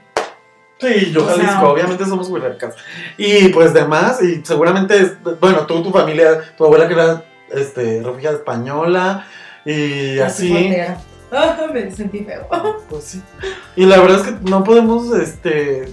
[0.80, 2.76] Sí, yo sea- Jalisco, obviamente somos huirracas.
[3.18, 8.38] Y pues demás, y seguramente, bueno, tú, tu familia, tu abuela que era este, refugiada
[8.38, 9.26] española,
[9.66, 10.76] y así.
[11.32, 12.48] Ah, me sentí feo.
[12.90, 13.22] Pues sí.
[13.76, 15.86] Y la verdad es que no podemos, este.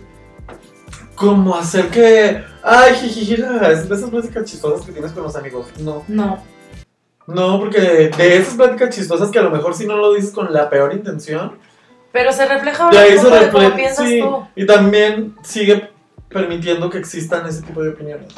[1.15, 2.43] Como hacer que.
[2.63, 5.67] Ay, jijiji, jaja, es de esas pláticas chistosas que tienes con los amigos.
[5.79, 6.03] No.
[6.09, 6.43] No.
[7.35, 7.81] No, porque
[8.17, 10.93] de esas pláticas chistosas que a lo mejor si no lo dices con la peor
[10.93, 11.53] intención,
[12.13, 14.47] Pero se refleja de ahora se poco de cómo piensas Sí, tú.
[14.57, 15.91] y también sigue
[16.29, 18.33] permitiendo que existan ese tipo de opiniones.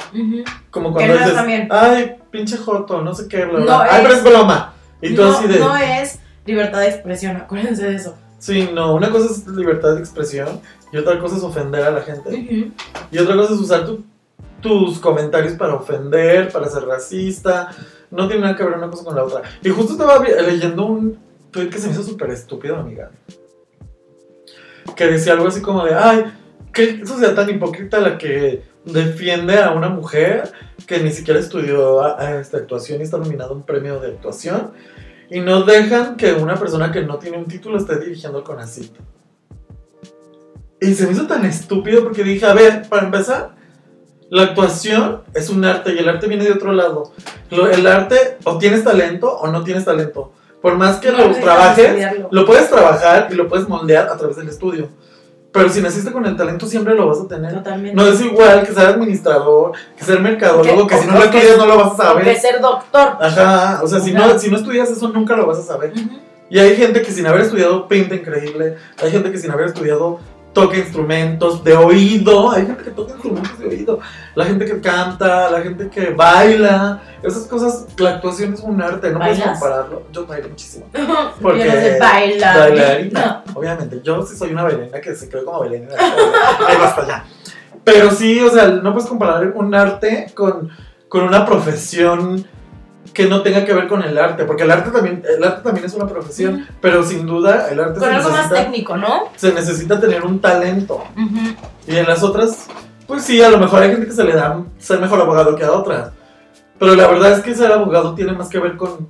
[0.71, 1.67] Como cuando dices, también.
[1.71, 3.65] ay, pinche joto, no sé qué, bla, bla.
[3.65, 4.73] No ay, es- pero es broma.
[5.01, 5.59] Y tú no, así de.
[5.59, 8.15] no es libertad de expresión, acuérdense de eso.
[8.39, 10.59] Sí, no, una cosa es libertad de expresión
[10.91, 12.73] y otra cosa es ofender a la gente.
[13.11, 14.03] Y otra cosa es usar tu-
[14.61, 17.69] tus comentarios para ofender, para ser racista.
[18.13, 19.41] No tiene nada que ver una cosa con la otra.
[19.63, 21.17] Y justo estaba leyendo un
[21.51, 23.09] tweet que se me hizo súper estúpido, amiga.
[24.95, 26.25] Que decía algo así como de, ay,
[26.71, 30.51] qué sociedad tan hipócrita la que defiende a una mujer
[30.85, 34.09] que ni siquiera estudió a- a esta actuación y está nominada a un premio de
[34.09, 34.71] actuación.
[35.29, 38.93] Y no dejan que una persona que no tiene un título esté dirigiendo el CONACYT.
[40.81, 43.55] Y se me hizo tan estúpido porque dije, a ver, para empezar,
[44.33, 47.11] la actuación es un arte y el arte viene de otro lado.
[47.51, 50.31] Lo- el arte o tienes talento o no tienes talento.
[50.59, 51.95] Por más que No lo trabajes,
[52.31, 54.89] lo puedes trabajar y lo puedes moldear a través del estudio.
[55.51, 57.53] Pero si naciste con el talento siempre lo vas a tener.
[57.53, 57.95] Totalmente.
[57.95, 61.37] No es igual que ser administrador, que ser mercadólogo, Que- que si no lo que-
[61.37, 62.37] estudias no lo vas a Que saber.
[62.39, 63.17] ser doctor.
[63.21, 65.93] Ajá, o sea, si no, si no estudias eso nunca lo vas a saber.
[66.49, 70.19] Y hay gente que sin haber estudiado pinta increíble, hay gente que sin haber estudiado
[70.53, 73.99] toca instrumentos de oído, hay gente que toca instrumentos de oído,
[74.35, 79.11] la gente que canta, la gente que baila, esas cosas, la actuación es un arte,
[79.11, 80.03] no puedes compararlo.
[80.11, 80.85] Yo bailo muchísimo.
[80.93, 82.59] Yo no sé bailar.
[82.69, 85.93] Bailarina, obviamente, yo sí soy una bailarina que se cree como bailarina.
[85.97, 87.25] Ahí basta ya.
[87.83, 90.69] Pero sí, o sea, no puedes comparar un arte con,
[91.09, 92.45] con una profesión
[93.13, 95.85] que no tenga que ver con el arte, porque el arte también, el arte también
[95.85, 99.29] es una profesión, pero sin duda el arte Con se algo más necesita, técnico, ¿no?
[99.35, 101.03] se necesita tener un talento.
[101.87, 102.67] Y en las otras,
[103.07, 105.63] pues sí, a lo mejor hay gente que se le da ser mejor abogado que
[105.63, 106.11] a otras.
[106.79, 109.07] Pero la verdad es que ser abogado tiene más que ver con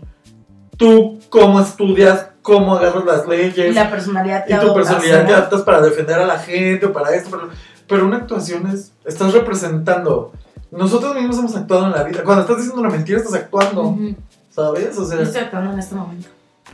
[0.78, 5.22] tú cómo estudias, cómo agarras las Y leyes, la personalidad que y tu adoptas, personalidad
[5.22, 5.28] ¿no?
[5.28, 7.30] que adaptas para defender a la gente o para esto.
[7.32, 7.50] Pero,
[7.88, 10.34] pero una actuación es, estás representando.
[10.78, 12.24] Nosotros mismos hemos actuado en la vida.
[12.24, 13.98] Cuando estás diciendo una mentira, estás actuando.
[14.50, 14.98] ¿sabes?
[14.98, 16.30] O sea, Yo estoy actuando en este momento.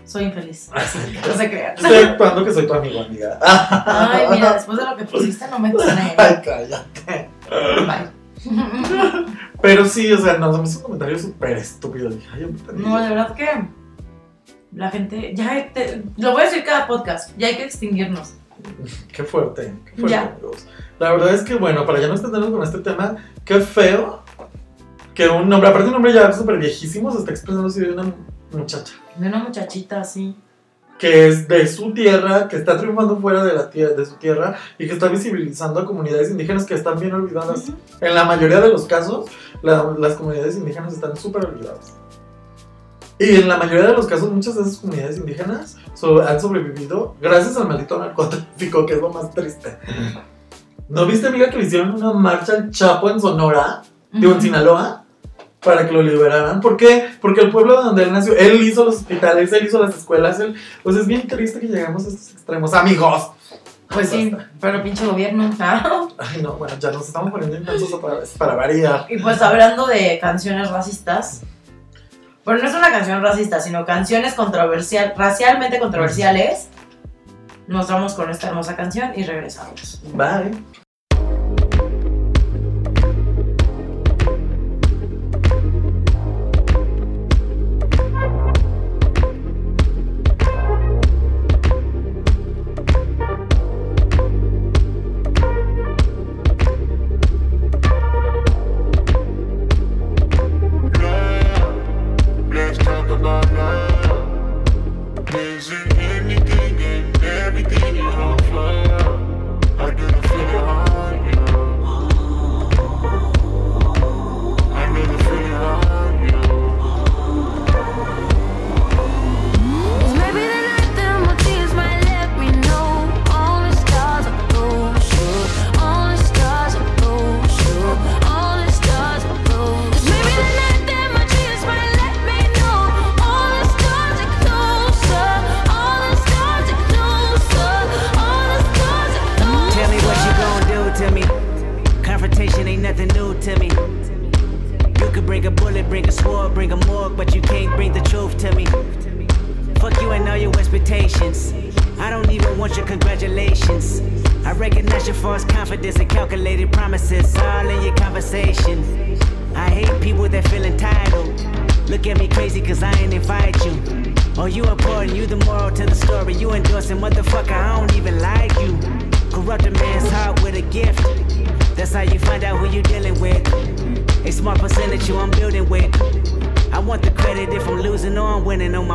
[0.05, 0.69] Soy infeliz.
[1.27, 1.75] No se crean.
[1.75, 3.37] estoy actuando que soy tu amigo, amiga.
[3.41, 6.13] Ay, mira, después de lo que pusiste no me tiene.
[6.17, 7.29] Ay, cállate.
[7.49, 8.09] Bye.
[9.61, 12.09] Pero sí, o sea, no, se me hizo un comentario súper estúpido.
[12.33, 13.47] Ay, yo No, de verdad que
[14.73, 18.33] la gente, ya te- lo voy a decir cada podcast, ya hay que extinguirnos.
[19.13, 20.33] Qué fuerte, qué fuerte, Ya.
[20.33, 20.65] amigos.
[20.99, 24.21] La verdad es que, bueno, para ya no extendernos con este tema, qué feo
[25.13, 28.13] que un hombre, aparte un hombre ya súper viejísimo, se está expresando así de una
[28.51, 30.35] muchacha De una muchachita así.
[30.97, 34.57] que es de su tierra, que está triunfando fuera de, la tie- de su tierra
[34.77, 37.69] y que está visibilizando a comunidades indígenas que están bien olvidadas.
[37.69, 37.77] Ujú.
[38.01, 39.29] En la mayoría de los casos,
[39.61, 41.93] la- las comunidades indígenas están súper olvidadas.
[43.19, 47.15] Y en la mayoría de los casos, muchas de esas comunidades indígenas so- han sobrevivido
[47.21, 49.77] gracias al maldito narcotráfico, que es lo más triste.
[50.87, 53.81] ¿No viste, amiga, que le hicieron una marcha al Chapo en Sonora?
[54.11, 54.41] Digo, en.
[54.41, 55.03] Sinaloa,
[55.63, 56.61] para que lo liberaran.
[56.61, 57.09] ¿Por qué?
[57.21, 60.55] Porque el pueblo donde él nació, él hizo los hospitales, él hizo las escuelas, él...
[60.81, 63.31] Pues es bien triste que lleguemos a estos extremos, amigos.
[63.89, 65.49] Pues sí, pero pinche gobierno.
[65.59, 66.07] Ah.
[66.17, 69.07] Ay, no, bueno, ya nos estamos poniendo intensos vez, para variar.
[69.09, 71.41] Y pues hablando de canciones racistas,
[72.45, 74.35] bueno, no es una canción racista, sino canciones
[75.15, 76.69] racialmente controversiales,
[77.67, 80.01] nos vamos con esta hermosa canción y regresamos.
[80.13, 80.79] Bye.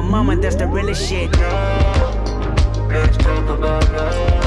[0.05, 1.30] Mama, that's the realest shit.
[2.88, 4.43] Let's talk about love.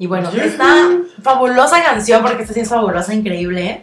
[0.00, 0.88] Y bueno, esta
[1.22, 3.82] fabulosa canción, porque esta sí es fabulosa, increíble,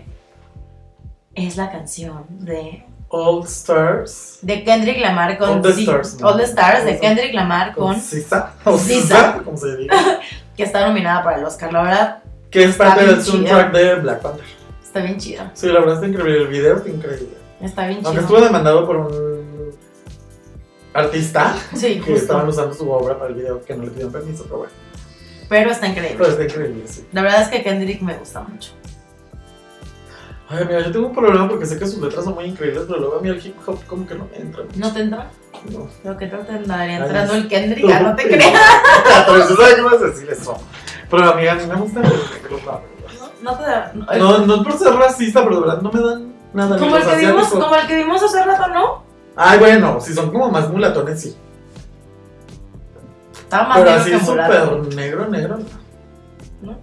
[1.36, 4.40] es la canción de, All Stars.
[4.42, 6.30] de Kendrick Lamar con All the Stars, ¿no?
[6.30, 6.98] All the Stars de.
[7.00, 8.54] Kendrick Lamar Con con Sisa.
[8.66, 9.42] O Sisa.
[9.46, 9.96] Como se diga.
[10.58, 11.72] que está nominada para el Oscar.
[11.72, 14.46] La verdad, Que es parte del soundtrack de Black Panther.
[14.84, 15.52] está bien chida.
[15.54, 16.42] Sí, la verdad está increíble.
[16.42, 17.38] El video está increíble.
[17.62, 18.22] Está bien Aunque chida.
[18.22, 19.72] estuvo demandado por un
[20.96, 24.46] artista Sí, que estaban usando su obra para el video que no le pidieron permiso,
[24.46, 24.87] pero bueno.
[25.50, 26.16] Pero está increíble.
[26.18, 27.08] Pero está increíble, sí.
[27.12, 28.72] La verdad es que Kendrick me gusta mucho.
[30.50, 33.00] Ay, mira, yo tengo un problema porque sé que sus letras son muy increíbles, pero
[33.00, 34.64] luego a mí el hip hop como que no me entra.
[34.76, 35.30] ¿No te entra?
[35.72, 35.90] No.
[36.06, 38.54] Lo que te andaría Ay, entrando el Kendrick, ah, no te creas.
[39.26, 40.58] pero yo sabía que ibas a decir eso.
[41.10, 42.80] Pero a mí, a mí me negros, la verdad.
[43.44, 43.92] No, no te da.
[43.94, 46.78] no, No, no es por ser racista, pero de verdad no me dan nada.
[46.80, 49.04] como, el que vimos, como el que vimos hace rato, ¿no?
[49.36, 51.36] Ay, bueno, si son como más mulatones, sí.
[53.48, 55.58] Estaba más Pero negro así súper negro, negro,
[56.62, 56.78] no.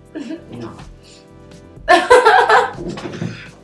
[0.59, 0.73] ¿No?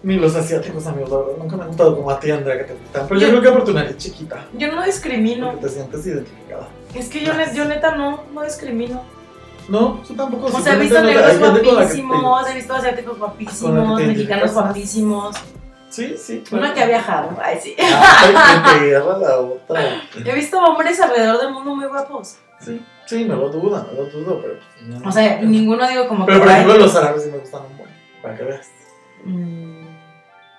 [0.02, 2.64] Ni los asiáticos, amigos, la verdad, nunca me han gustado como a ti, Andrea, que
[2.64, 3.06] te gustan.
[3.08, 5.52] Pero yo, Yo- creo que por tu nariz chiquita, Yo no discrimino.
[5.52, 6.68] porque te sientes identificada.
[6.94, 9.02] Es que yo, ne- yo neta no, no discrimino.
[9.68, 10.46] No, yo tampoco.
[10.46, 15.36] O sea, he visto negros guapísimos, he visto asiáticos guapísimos, mexicanos guapísimos.
[15.90, 16.44] Sí, sí.
[16.52, 17.74] Una que ha viajado, ay sí.
[17.78, 20.02] Ay, agarra la otra.
[20.24, 22.36] He visto hombres alrededor del mundo muy guapos.
[22.60, 24.54] Sí, sí, no lo dudo, no lo dudo, pero.
[24.58, 25.08] pues, no.
[25.08, 26.44] O sea, ninguno digo como Pero que.
[26.44, 27.90] por ay, ejemplo, los árabes sí me gustan un buen,
[28.22, 28.68] para que veas.
[29.24, 29.80] mm,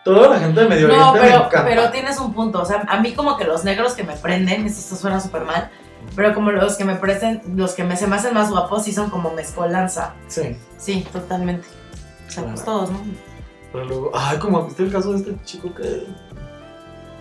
[0.04, 1.64] Toda la gente de Medio No, Oriente me pero, encanta.
[1.66, 2.62] pero tienes un punto.
[2.62, 5.70] O sea, a mí como que los negros que me prenden, esto suena súper mal,
[6.16, 8.92] pero como los que me prenden, los que me, se me hacen más guapos, sí
[8.94, 10.16] son como mezcolanza.
[10.28, 11.68] Sí, Sí, totalmente.
[12.28, 13.00] O sea, pues todos, ¿no?
[13.72, 14.12] pero luego.
[14.16, 16.08] Ay, como viste el caso de este chico que.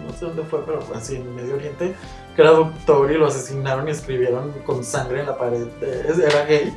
[0.06, 1.94] No sé dónde fue, pero así en Medio Oriente.
[2.34, 5.66] Que era doctor y lo asesinaron y escribieron con sangre en la pared.
[5.82, 6.74] era gay.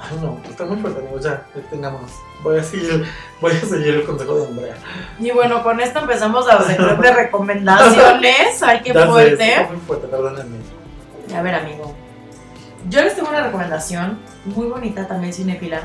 [0.00, 1.24] Ay, no, está muy fuerte, amigos.
[1.24, 2.10] Ya, detengámonos.
[2.42, 3.06] Voy a seguir,
[3.40, 4.74] voy a seguir el consejo de Andrea.
[5.18, 8.62] Y bueno, con esto empezamos la sección de recomendaciones.
[8.62, 9.48] Ay, qué Ya sé, fuerte.
[9.52, 10.58] está muy fuerte, perdónenme.
[11.34, 11.94] A ver, amigo.
[12.90, 15.80] Yo les tengo una recomendación muy bonita también, cinéfila,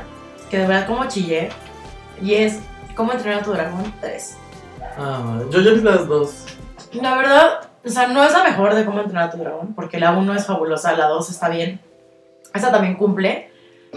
[0.50, 1.48] que de verdad como chillé.
[2.20, 2.58] Y es
[3.00, 4.36] ¿Cómo entrenar a tu dragón 3?
[4.98, 6.44] Ah, yo ya vi las dos.
[6.92, 9.98] La verdad, o sea, no es la mejor de cómo entrenar a tu dragón, porque
[9.98, 11.80] la 1 es fabulosa, la 2 está bien.
[12.54, 13.50] Esta también cumple.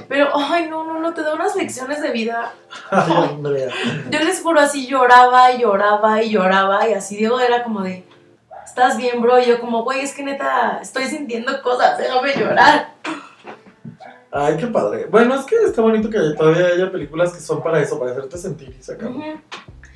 [0.07, 2.51] Pero, ay, no, no, no, te da unas lecciones de vida.
[2.89, 3.38] Ay.
[4.09, 6.88] Yo les juro, así lloraba y lloraba y lloraba.
[6.89, 8.03] Y así Diego era como de,
[8.65, 9.39] ¿estás bien, bro?
[9.39, 12.93] Y yo como, güey, es que neta, estoy sintiendo cosas, déjame llorar.
[14.31, 15.05] Ay, qué padre.
[15.05, 18.38] Bueno, es que está bonito que todavía haya películas que son para eso, para hacerte
[18.39, 19.09] sentir y sacar.
[19.09, 19.21] Ujú.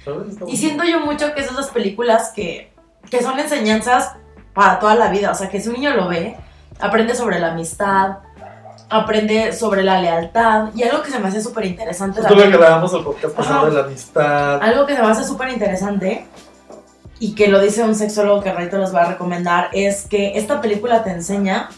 [0.06, 0.28] ¿Sabes?
[0.30, 0.58] Está Y bonito.
[0.58, 2.72] siento yo mucho que esas las películas que,
[3.10, 4.14] que son enseñanzas
[4.54, 5.32] para toda la vida.
[5.32, 6.38] O sea, que si un niño lo ve,
[6.80, 8.18] aprende sobre la amistad,
[8.90, 10.70] aprende sobre la lealtad.
[10.76, 13.68] Y algo que se me hace súper interesante Justo lo que hablábamos el podcast pasado
[13.68, 14.62] de la amistad.
[14.62, 16.28] Algo que se me hace súper interesante
[17.20, 20.62] y que lo dice un sexólogo que Rayito les va a recomendar es que esta
[20.62, 21.70] película te enseña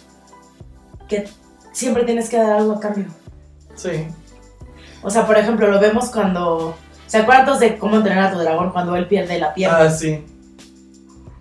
[1.08, 1.28] que
[1.72, 3.06] siempre tienes que dar algo a cambio.
[3.76, 4.08] Sí.
[5.02, 6.76] O sea, por ejemplo, lo vemos cuando...
[7.08, 9.80] ¿Se acuerdan de cómo entrenar a tu dragón cuando él pierde la pierna?
[9.80, 10.24] Ah, sí.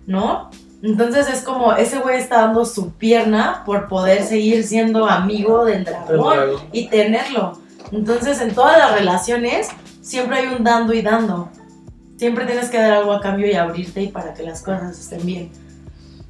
[0.09, 0.49] ¿No?
[0.81, 5.79] Entonces es como ese güey está dando su pierna por poder seguir siendo amigo del
[5.79, 6.39] El dragón
[6.71, 7.59] y tenerlo.
[7.91, 9.67] Entonces en todas las relaciones
[10.01, 11.49] siempre hay un dando y dando.
[12.17, 15.25] Siempre tienes que dar algo a cambio y abrirte y para que las cosas estén
[15.25, 15.51] bien.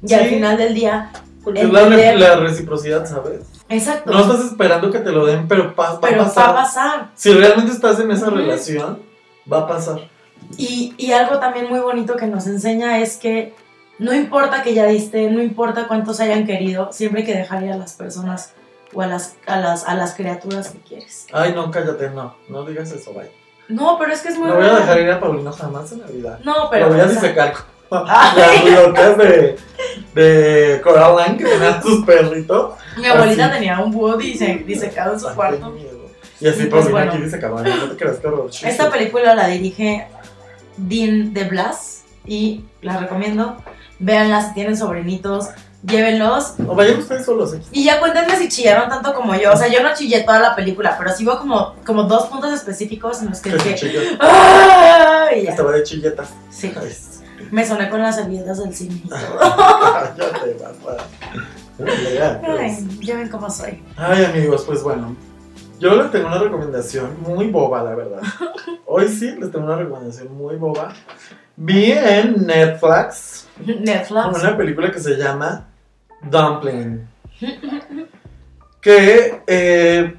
[0.06, 1.10] Y al final del día,
[1.42, 3.40] Porque es la, reciprocidad, ¿sabes?
[3.68, 4.12] exacto.
[4.12, 6.44] No estás esperando que te lo den, pero pa- va pero a pasar.
[6.46, 7.10] va a pasar.
[7.14, 8.98] Si realmente estás en esa relación,
[9.50, 10.00] va a pasar.
[10.58, 13.54] Y, y algo también muy bonito que nos enseña es que
[14.00, 17.70] no importa que ya diste, no importa cuántos hayan querido, siempre hay que dejar ir
[17.72, 18.52] a las personas
[18.94, 21.26] o a las, a las, a las criaturas que quieres.
[21.32, 22.34] Ay, no, cállate, no.
[22.48, 23.30] No digas eso, vaya.
[23.68, 26.00] No, pero es que es muy No voy a dejar ir a Paulino jamás en
[26.00, 26.38] la vida.
[26.42, 26.88] No, pero.
[26.88, 27.52] lo voy a disecar
[27.90, 29.56] las locas de,
[30.14, 32.74] de Coraline que tenían sus perritos.
[32.96, 33.54] mi abuelita así.
[33.54, 35.76] tenía un búho dise- disecado en su Ay, cuarto.
[36.40, 37.12] Y así pues Paulino bueno.
[37.12, 37.76] aquí.
[37.80, 38.50] No te creas que horror.
[38.62, 40.08] Esta película la dirige
[40.78, 43.56] Dean de Blas y la recomiendo.
[44.00, 45.50] Véanla si tienen sobrinitos,
[45.82, 46.54] llévenlos.
[46.66, 47.60] O vayan ustedes solos, ¿eh?
[47.70, 49.52] Y ya cuéntenme si chillaron tanto como yo.
[49.52, 52.52] O sea, yo no chillé toda la película, pero sí hubo como, como dos puntos
[52.52, 54.16] específicos en los que dije.
[54.20, 55.28] ¡Ah!
[55.36, 55.50] Y ya.
[55.50, 56.30] estaba de chilletas.
[56.50, 56.90] Sí, Ay,
[57.50, 59.18] me soné con las servilletas del cine y todo.
[59.38, 61.04] Cállate, papá.
[61.78, 62.60] Andrea, pues.
[62.60, 63.82] Ay, ya ven cómo soy.
[63.96, 65.14] Ay, amigos, pues bueno.
[65.78, 68.20] Yo les tengo una recomendación muy boba, la verdad.
[68.86, 70.92] Hoy sí les tengo una recomendación muy boba.
[71.56, 74.42] Vi en Netflix Netflix.
[74.42, 75.68] una película que se llama
[76.22, 77.08] Dumpling.
[78.80, 80.14] Que eh,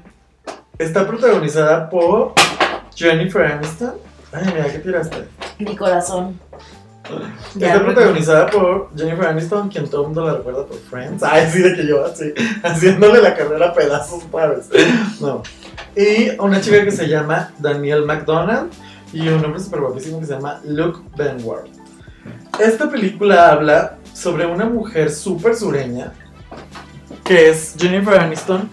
[0.78, 2.34] está protagonizada por
[2.94, 3.94] Jennifer Aniston.
[4.32, 5.28] Ay, mira, ¿qué tiraste?
[5.58, 6.38] Mi corazón.
[7.58, 11.22] Está protagonizada por Jennifer Aniston, quien todo el mundo la recuerda por Friends.
[11.22, 12.32] Ay, sí, de que yo así,
[12.62, 14.68] haciéndole la carrera a pedazos, ¿sabes?
[15.20, 15.42] No.
[15.96, 18.70] Y una chica que se llama Danielle McDonald
[19.12, 21.81] y un hombre súper guapísimo que se llama Luke Benward.
[22.58, 26.12] Esta película habla sobre una mujer súper sureña,
[27.24, 28.68] que es Jennifer Aniston,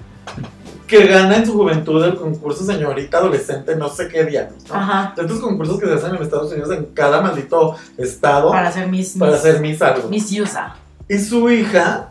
[0.86, 4.48] que gana en su juventud el concurso señorita adolescente, no sé qué.
[4.72, 5.14] Ajá.
[5.16, 8.88] De estos concursos que se hacen en Estados Unidos en cada maldito estado Para hacer
[8.88, 9.16] mis.
[9.18, 10.10] para mis- mis algo.
[10.10, 10.76] Mis Yusa.
[11.08, 12.10] Y su hija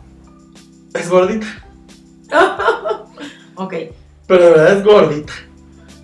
[0.93, 1.45] es gordita,
[3.55, 3.73] Ok.
[4.27, 5.33] pero de verdad es gordita.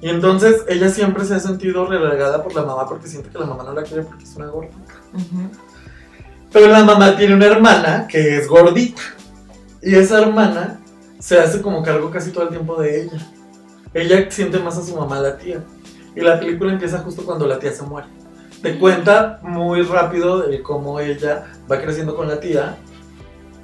[0.01, 3.45] Y entonces ella siempre se ha sentido relegada por la mamá porque siente que la
[3.45, 4.47] mamá no la quiere porque es una
[6.51, 9.01] Pero la mamá tiene una hermana que es gordita.
[9.81, 10.79] Y esa hermana
[11.19, 13.31] se hace como cargo casi todo el tiempo de ella.
[13.93, 15.63] Ella siente más a su mamá, la tía.
[16.15, 18.07] Y la película empieza justo cuando la tía se muere.
[18.61, 22.77] Te cuenta muy rápido de cómo ella va creciendo con la tía.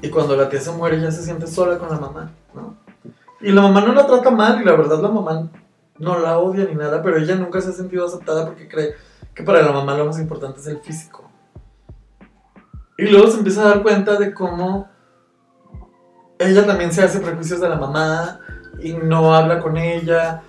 [0.02, 2.76] Y cuando la tía se muere, ella se siente sola con la mamá, ¿no?
[3.40, 5.50] Y la mamá no la trata mal, y la verdad la mamá
[5.98, 8.96] no la odia ni nada, pero ella nunca se ha sentido aceptada porque cree
[9.34, 11.31] que para la mamá lo más importante es el físico.
[13.02, 14.88] Y luego se empieza a dar cuenta de cómo
[16.38, 18.40] ella también se hace prejuicios de la mamá
[18.80, 20.44] y no habla con ella.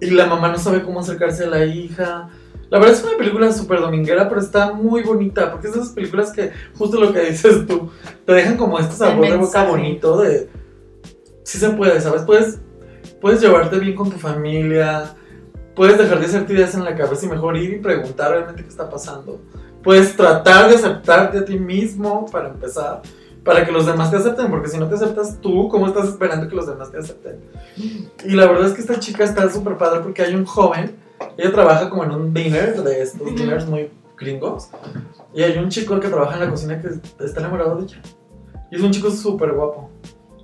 [0.00, 2.28] Y la mamá no sabe cómo acercarse a la hija.
[2.70, 5.50] La verdad es una película súper dominguera, pero está muy bonita.
[5.50, 7.90] Porque es de esas películas que, justo lo que dices tú,
[8.24, 10.48] te dejan como este sabor de boca bonito de...
[11.42, 12.22] Sí se puede, ¿sabes?
[12.22, 12.60] Puedes,
[13.20, 15.16] puedes llevarte bien con tu familia.
[15.74, 18.68] Puedes dejar de hacerte ideas en la cabeza y mejor ir y preguntar realmente qué
[18.68, 19.40] está pasando.
[19.82, 23.02] Puedes tratar de aceptarte a ti mismo para empezar,
[23.44, 26.48] para que los demás te acepten, porque si no te aceptas tú, ¿cómo estás esperando
[26.48, 27.40] que los demás te acepten?
[28.24, 30.96] Y la verdad es que esta chica está súper padre porque hay un joven,
[31.36, 34.68] ella trabaja como en un dinner, de estos dinners muy gringos,
[35.34, 36.88] y hay un chico que trabaja en la cocina que
[37.24, 38.02] está enamorado de ella.
[38.70, 39.90] Y es un chico súper guapo.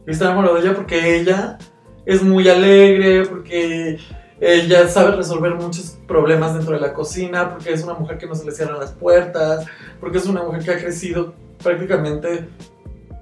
[0.06, 1.58] Y está enamorado de ella porque ella
[2.04, 3.98] es muy alegre, porque
[4.40, 8.34] ella sabe resolver muchos problemas dentro de la cocina, porque es una mujer que no
[8.34, 9.66] se le cierran las puertas,
[10.00, 12.48] porque es una mujer que ha crecido prácticamente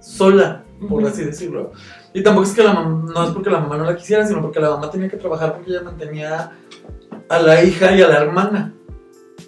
[0.01, 1.73] sola, por así decirlo.
[2.12, 4.43] Y tampoco es que la mamá, no es porque la mamá no la quisiera, sino
[4.43, 6.53] porque la mamá tenía que trabajar porque ella mantenía
[7.29, 8.75] a la hija y a la hermana.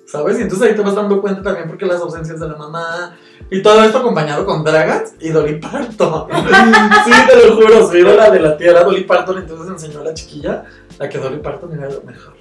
[0.06, 0.38] ¿Sabes?
[0.38, 3.16] Y entonces ahí te vas dando cuenta también porque las ausencias de la mamá
[3.50, 6.26] y todo esto acompañado con Dragas y Dolly Parton.
[7.04, 10.04] sí, te lo juro, su ídola de la tía era Dolly Parton, entonces enseñó a
[10.04, 10.64] la chiquilla
[10.98, 12.34] a que Dolly Parton era lo mejor.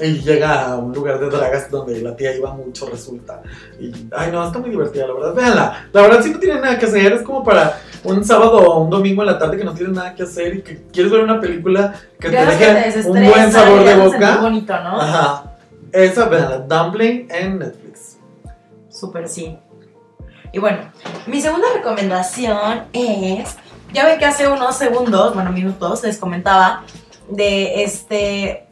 [0.00, 3.42] Y llega a un lugar de dragas donde la tía iba mucho, resulta.
[3.78, 5.34] Y, ay, no, está muy divertida, la verdad.
[5.34, 5.88] Véanla.
[5.92, 8.90] La verdad, si no tienen nada que hacer, es como para un sábado o un
[8.90, 11.40] domingo en la tarde que no tienes nada que hacer y que quieres ver una
[11.40, 14.36] película que te ves que deje te un buen sabor de boca.
[14.38, 15.00] bonito, ¿no?
[15.00, 15.56] Ajá.
[15.92, 16.58] Esa, véanla.
[16.60, 17.81] Dumpling en Netflix.
[19.02, 19.58] Súper sí.
[20.52, 20.78] Y bueno,
[21.26, 23.56] mi segunda recomendación es,
[23.92, 26.84] ya ven que hace unos segundos, bueno, minutos, les comentaba
[27.28, 28.68] de este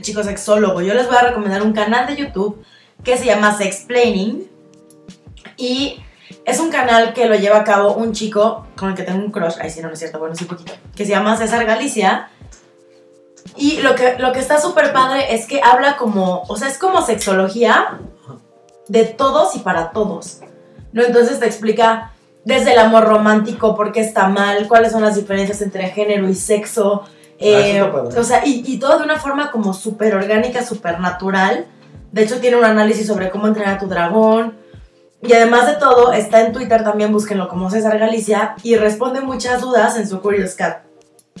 [0.00, 0.80] chico sexólogo.
[0.80, 2.64] Yo les voy a recomendar un canal de YouTube
[3.02, 4.50] que se llama Sexplaining
[5.58, 6.02] y
[6.46, 9.30] es un canal que lo lleva a cabo un chico con el que tengo un
[9.30, 12.30] crush, ay sí, no, no es cierto, bueno, sí poquito, que se llama César Galicia.
[13.54, 16.78] Y lo que, lo que está súper padre es que habla como, o sea, es
[16.78, 18.00] como sexología,
[18.88, 20.40] de todos y para todos.
[20.92, 21.02] ¿No?
[21.02, 22.12] Entonces te explica
[22.44, 26.34] desde el amor romántico, por qué está mal, cuáles son las diferencias entre género y
[26.34, 27.02] sexo.
[27.38, 28.18] eh, Ah, padre.
[28.20, 31.66] o sea, y, y todo de una forma como súper orgánica, súper natural.
[32.12, 34.56] De hecho, tiene un análisis sobre cómo entrenar a tu dragón.
[35.20, 39.62] Y además de todo, está en Twitter también, búsquenlo como César Galicia, y responde muchas
[39.62, 40.82] dudas en su Curious Cat.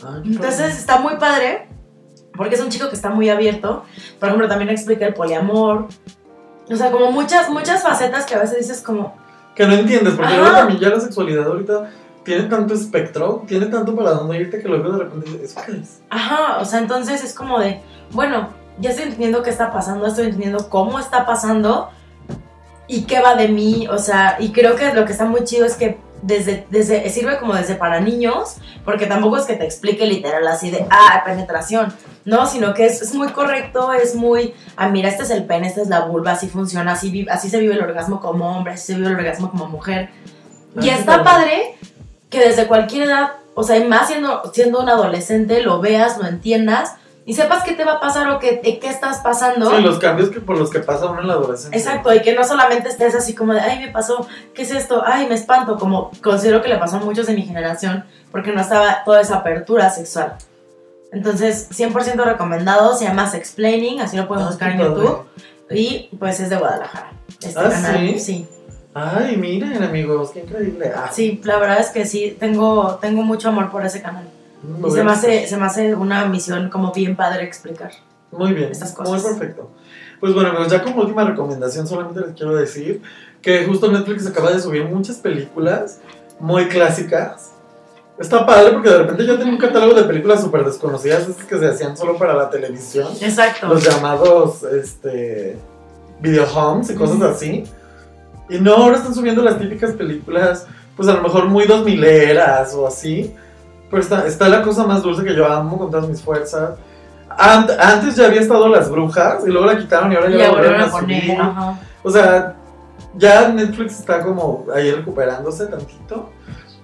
[0.04, 1.68] Ay, qué Entonces está muy padre,
[2.34, 3.84] porque es un chico que está muy abierto.
[4.18, 5.88] Por ejemplo, también explica el poliamor.
[6.70, 9.14] O sea, como muchas, muchas facetas que a veces dices como,
[9.54, 11.90] Que no entiendes, porque luego también ya la sexualidad ahorita
[12.24, 15.72] tiene tanto espectro, tiene tanto para dónde irte que luego de repente dices, ¿eso qué
[15.72, 16.00] es?
[16.08, 18.48] ajá, o sea, entonces es como de, bueno,
[18.78, 21.90] ya estoy entendiendo qué está pasando, estoy entendiendo cómo está pasando
[22.88, 25.66] y qué va de mí, o sea, y creo que lo que está muy chido
[25.66, 30.06] es que desde, desde, sirve como desde para niños, porque tampoco es que te explique
[30.06, 31.92] literal así de, ah, penetración,
[32.24, 35.66] no, sino que es, es muy correcto, es muy, ah, mira, este es el pene,
[35.66, 38.72] esta es la vulva, así funciona, así, vi- así se vive el orgasmo como hombre,
[38.72, 40.08] así se vive el orgasmo como mujer.
[40.80, 41.74] Y Ah, está sí, padre
[42.30, 46.26] que desde cualquier edad, o sea, y más siendo, siendo un adolescente, lo veas, lo
[46.26, 46.94] entiendas
[47.26, 49.70] y sepas qué te va a pasar o qué, qué estás pasando.
[49.70, 51.78] Sí, los cambios que por los que pasa uno en la adolescencia.
[51.78, 55.02] Exacto, y que no solamente estés así como de, ay, me pasó, ¿qué es esto?
[55.06, 58.60] Ay, me espanto, como considero que le pasó a muchos de mi generación, porque no
[58.60, 60.34] estaba toda esa apertura sexual.
[61.12, 64.90] Entonces, 100% recomendado, se llama Explaining, así lo pueden Ah, buscar en padre.
[64.94, 65.26] YouTube.
[65.70, 67.12] Y pues es de Guadalajara.
[67.40, 67.96] Este ¿Ah, canal.
[68.14, 68.18] sí?
[68.18, 68.48] sí.
[68.92, 70.92] Ay, miren, amigos, qué increíble.
[70.94, 74.28] Ah, Sí, la verdad es que sí, tengo, tengo mucho amor por ese canal.
[74.64, 77.92] Muy Y se me, hace, se me hace una misión como bien padre explicar.
[78.32, 79.32] Muy bien, estas muy cosas.
[79.32, 79.70] perfecto.
[80.20, 83.02] Pues bueno, amigos, ya como última recomendación, solamente les quiero decir
[83.42, 86.00] que justo Netflix acaba de subir muchas películas
[86.40, 87.52] muy clásicas.
[88.18, 91.58] Está padre porque de repente yo tenía un catálogo de películas súper desconocidas, esas que
[91.58, 93.08] se hacían solo para la televisión.
[93.20, 93.68] Exacto.
[93.68, 95.56] Los llamados, este,
[96.20, 97.24] video homes y cosas Ujú.
[97.26, 97.64] así.
[98.48, 102.72] Y no, ahora están subiendo las típicas películas, pues a lo mejor muy dos mileras
[102.74, 103.34] o así.
[103.90, 106.70] Pero está, está la cosa más dulce que yo amo con todas mis fuerzas.
[107.30, 110.38] Ant- antes ya había estado Las Brujas y luego la quitaron y ahora ya Y
[110.38, 111.78] la volvieron a poner, ajá.
[112.02, 112.54] O sea,
[113.14, 116.30] ya Netflix está como ahí recuperándose tantito.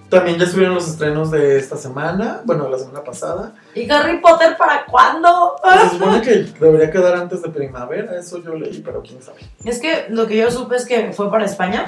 [0.09, 3.53] También ya subieron los estrenos de esta semana, bueno, de la semana pasada.
[3.73, 5.55] ¿Y Harry Potter para cuándo?
[5.83, 9.39] Se supone que debería quedar antes de primavera, eso yo leí, pero quién sabe.
[9.63, 11.85] Es que lo que yo supe es que fue para España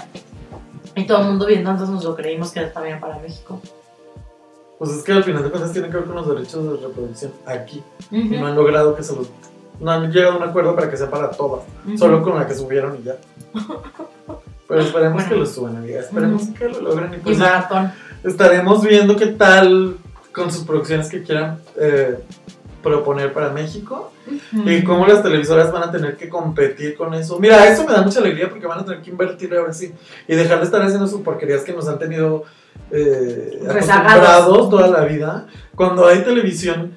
[0.96, 3.60] y todo el mundo viendo, entonces nos lo creímos que era también para México.
[4.80, 7.32] Pues es que al final de cuentas tiene que ver con los derechos de reproducción
[7.46, 7.82] aquí.
[8.12, 9.30] Y no han logrado que se los...
[9.80, 11.64] No han llegado a un acuerdo para que sea para todas.
[11.98, 13.16] Solo con la que subieron y ya.
[14.68, 15.30] Pero esperemos Bueno.
[15.30, 16.00] que lo suban, amiga.
[16.00, 17.14] Esperemos que lo logren.
[17.14, 17.92] Y Y pues ya maratón.
[18.24, 19.98] estaremos viendo qué tal
[20.34, 22.20] con sus producciones que quieran eh,
[22.82, 24.12] proponer para México.
[24.54, 27.40] Y cómo las televisoras van a tener que competir con eso.
[27.40, 29.94] Mira, eso me da mucha alegría porque van a tener que invertir ahora sí.
[30.28, 32.44] Y dejar de estar haciendo sus porquerías que nos han tenido
[32.92, 35.48] eh, acostumbrados toda la vida.
[35.76, 36.96] Cuando hay televisión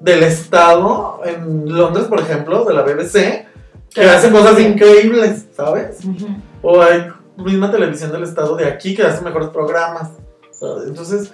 [0.00, 3.46] del Estado, en Londres, por ejemplo, de la BBC, que
[3.94, 5.98] Que hace hacen cosas increíbles, ¿sabes?
[6.62, 10.10] O hay misma televisión del Estado de aquí que hace mejores programas.
[10.52, 10.88] ¿sabes?
[10.88, 11.32] Entonces,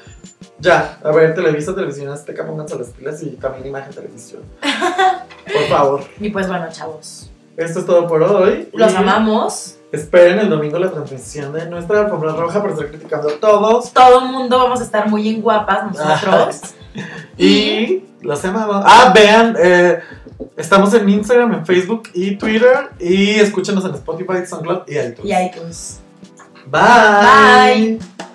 [0.59, 4.43] ya, a ver, Televisa, Televisión Azteca, pónganse las pilas y también Imagen Televisión.
[5.53, 6.01] Por favor.
[6.21, 7.31] Y pues bueno, chavos.
[7.57, 8.69] Esto es todo por hoy.
[8.73, 9.77] Los Y amamos.
[9.93, 13.93] Esperen el domingo la transmisión de nuestra alfombra roja por estar criticando a todos.
[13.93, 16.61] Todo el mundo vamos a estar muy en guapas nosotros.
[17.39, 18.85] Y los amamos.
[18.87, 19.99] Ah, vean, eh,
[20.59, 22.91] estamos en Instagram, en Facebook y Twitter.
[23.01, 25.25] Y escúchenos en Spotify, SoundCloud y iTunes.
[25.25, 26.01] y iTunes.
[26.67, 27.99] Bye.
[27.99, 28.33] Bye.